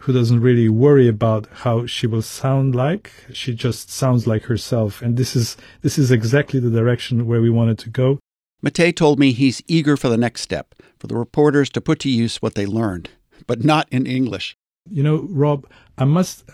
who 0.00 0.12
doesn't 0.12 0.40
really 0.40 0.68
worry 0.68 1.08
about 1.08 1.46
how 1.52 1.86
she 1.86 2.06
will 2.06 2.22
sound 2.22 2.74
like. 2.74 3.12
She 3.32 3.54
just 3.54 3.90
sounds 3.90 4.26
like 4.26 4.44
herself. 4.44 5.02
And 5.02 5.16
this 5.16 5.34
is, 5.34 5.56
this 5.82 5.98
is 5.98 6.10
exactly 6.10 6.60
the 6.60 6.70
direction 6.70 7.26
where 7.26 7.40
we 7.40 7.50
wanted 7.50 7.78
to 7.80 7.90
go. 7.90 8.18
Matej 8.64 8.96
told 8.96 9.18
me 9.18 9.32
he's 9.32 9.62
eager 9.68 9.96
for 9.96 10.08
the 10.08 10.16
next 10.16 10.40
step, 10.40 10.74
for 10.98 11.06
the 11.06 11.16
reporters 11.16 11.70
to 11.70 11.80
put 11.80 12.00
to 12.00 12.10
use 12.10 12.36
what 12.42 12.54
they 12.54 12.66
learned 12.66 13.10
but 13.46 13.64
not 13.64 13.88
in 13.90 14.06
English. 14.06 14.56
You 14.90 15.02
know, 15.02 15.26
Rob, 15.28 15.66
I 15.96 16.04
must, 16.04 16.44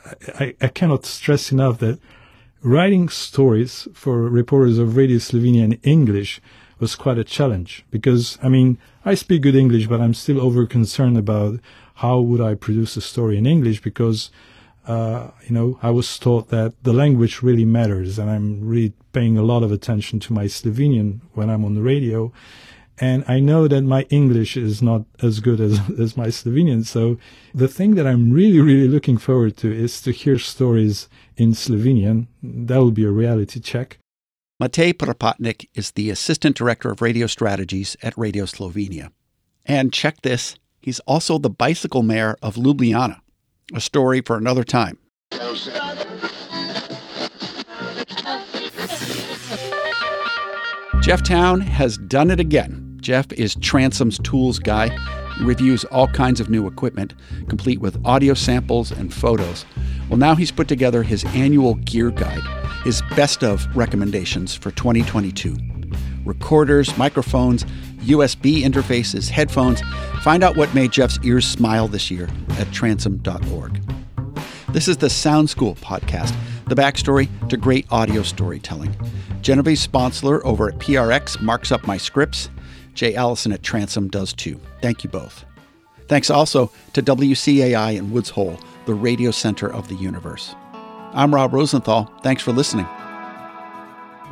I, 0.40 0.54
I 0.60 0.68
cannot 0.68 1.06
stress 1.06 1.52
enough 1.52 1.78
that 1.78 2.00
writing 2.62 3.08
stories 3.08 3.86
for 3.94 4.22
reporters 4.22 4.78
of 4.78 4.96
Radio 4.96 5.18
Slovenia 5.18 5.64
in 5.64 5.72
English 5.82 6.40
was 6.80 6.96
quite 6.96 7.18
a 7.18 7.24
challenge 7.24 7.84
because, 7.90 8.38
I 8.42 8.48
mean, 8.48 8.78
I 9.04 9.14
speak 9.14 9.42
good 9.42 9.54
English, 9.54 9.86
but 9.86 10.00
I'm 10.00 10.14
still 10.14 10.40
over 10.40 10.66
concerned 10.66 11.16
about 11.16 11.60
how 11.94 12.20
would 12.20 12.40
I 12.40 12.54
produce 12.54 12.96
a 12.96 13.00
story 13.00 13.38
in 13.38 13.46
English 13.46 13.80
because, 13.80 14.30
uh, 14.86 15.28
you 15.46 15.54
know, 15.54 15.78
I 15.82 15.90
was 15.90 16.18
taught 16.18 16.48
that 16.48 16.74
the 16.82 16.92
language 16.92 17.42
really 17.42 17.64
matters 17.64 18.18
and 18.18 18.30
I'm 18.30 18.66
really 18.66 18.92
paying 19.12 19.38
a 19.38 19.42
lot 19.42 19.62
of 19.62 19.70
attention 19.70 20.18
to 20.20 20.32
my 20.32 20.44
Slovenian 20.44 21.20
when 21.34 21.50
I'm 21.50 21.64
on 21.64 21.74
the 21.74 21.82
radio. 21.82 22.32
And 22.98 23.24
I 23.26 23.40
know 23.40 23.66
that 23.68 23.82
my 23.82 24.02
English 24.02 24.56
is 24.56 24.80
not 24.80 25.04
as 25.22 25.40
good 25.40 25.60
as, 25.60 25.80
as 26.00 26.16
my 26.16 26.28
Slovenian. 26.28 26.84
So 26.84 27.18
the 27.54 27.68
thing 27.68 27.94
that 27.94 28.06
I'm 28.06 28.32
really, 28.32 28.60
really 28.60 28.88
looking 28.88 29.18
forward 29.18 29.56
to 29.58 29.72
is 29.72 30.00
to 30.02 30.12
hear 30.12 30.38
stories 30.38 31.08
in 31.36 31.52
Slovenian. 31.52 32.26
That 32.42 32.78
will 32.78 32.92
be 32.92 33.04
a 33.04 33.10
reality 33.10 33.60
check. 33.60 33.98
Matej 34.62 34.94
Propatnik 34.94 35.68
is 35.74 35.92
the 35.92 36.10
Assistant 36.10 36.56
Director 36.56 36.90
of 36.90 37.02
Radio 37.02 37.26
Strategies 37.26 37.96
at 38.02 38.16
Radio 38.16 38.44
Slovenia. 38.44 39.10
And 39.66 39.92
check 39.92 40.22
this 40.22 40.56
he's 40.84 41.00
also 41.00 41.38
the 41.38 41.48
bicycle 41.48 42.02
mayor 42.02 42.36
of 42.42 42.56
Ljubljana. 42.56 43.20
A 43.74 43.80
story 43.80 44.20
for 44.20 44.36
another 44.36 44.64
time. 44.64 44.98
Jeff 51.00 51.22
Towne 51.22 51.62
has 51.62 51.96
done 51.96 52.30
it 52.30 52.38
again. 52.38 52.98
Jeff 53.00 53.32
is 53.32 53.54
Transom's 53.56 54.18
tools 54.18 54.58
guy. 54.58 54.94
Reviews 55.40 55.84
all 55.86 56.06
kinds 56.08 56.38
of 56.40 56.50
new 56.50 56.66
equipment, 56.66 57.14
complete 57.48 57.80
with 57.80 57.98
audio 58.04 58.34
samples 58.34 58.92
and 58.92 59.12
photos. 59.12 59.64
Well, 60.08 60.18
now 60.18 60.34
he's 60.34 60.52
put 60.52 60.68
together 60.68 61.02
his 61.02 61.24
annual 61.34 61.74
gear 61.76 62.10
guide, 62.10 62.42
his 62.84 63.02
best 63.16 63.42
of 63.42 63.74
recommendations 63.74 64.54
for 64.54 64.70
2022. 64.70 65.56
Recorders, 66.24 66.96
microphones, 66.96 67.64
USB 68.04 68.62
interfaces, 68.62 69.28
headphones. 69.28 69.80
Find 70.22 70.42
out 70.42 70.56
what 70.56 70.74
made 70.74 70.92
Jeff's 70.92 71.18
ears 71.22 71.46
smile 71.46 71.88
this 71.88 72.10
year 72.10 72.28
at 72.58 72.70
transom.org. 72.72 73.80
This 74.68 74.88
is 74.88 74.96
the 74.96 75.10
Sound 75.10 75.50
School 75.50 75.74
podcast, 75.76 76.34
the 76.66 76.74
backstory 76.74 77.28
to 77.48 77.56
great 77.56 77.86
audio 77.90 78.22
storytelling. 78.22 78.96
Genevieve 79.40 79.78
Sponsler 79.78 80.44
over 80.44 80.68
at 80.68 80.78
PRX 80.78 81.40
marks 81.40 81.70
up 81.70 81.86
my 81.86 81.96
scripts. 81.96 82.48
Jay 82.94 83.14
Allison 83.14 83.52
at 83.52 83.62
Transom 83.62 84.08
does 84.08 84.32
too. 84.32 84.60
Thank 84.80 85.04
you 85.04 85.10
both. 85.10 85.44
Thanks 86.08 86.30
also 86.30 86.70
to 86.92 87.02
WCAI 87.02 87.96
in 87.96 88.10
Woods 88.10 88.30
Hole, 88.30 88.58
the 88.86 88.94
radio 88.94 89.30
center 89.30 89.72
of 89.72 89.88
the 89.88 89.94
universe. 89.94 90.54
I'm 91.12 91.34
Rob 91.34 91.52
Rosenthal. 91.52 92.12
Thanks 92.22 92.42
for 92.42 92.52
listening. 92.52 92.86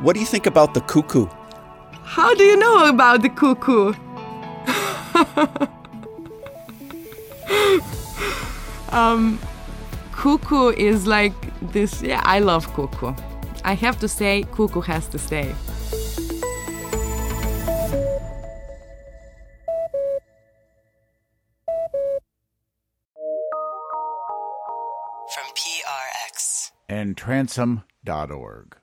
What 0.01 0.13
do 0.13 0.19
you 0.19 0.25
think 0.25 0.45
about 0.45 0.73
the 0.73 0.81
cuckoo? 0.81 1.27
How 2.13 2.35
do 2.35 2.43
you 2.43 2.55
know 2.57 2.87
about 2.89 3.23
the 3.23 3.29
cuckoo? 3.29 3.93
um, 8.91 9.39
cuckoo 10.11 10.69
is 10.77 11.07
like 11.07 11.33
this. 11.71 12.03
Yeah, 12.03 12.21
I 12.23 12.37
love 12.37 12.71
cuckoo. 12.75 13.15
I 13.65 13.73
have 13.73 13.99
to 13.99 14.07
say, 14.07 14.43
cuckoo 14.51 14.81
has 14.81 15.07
to 15.07 15.17
stay. 15.17 15.55
From 25.33 25.47
PRX 25.55 26.69
and 26.87 27.17
transom.org. 27.17 28.82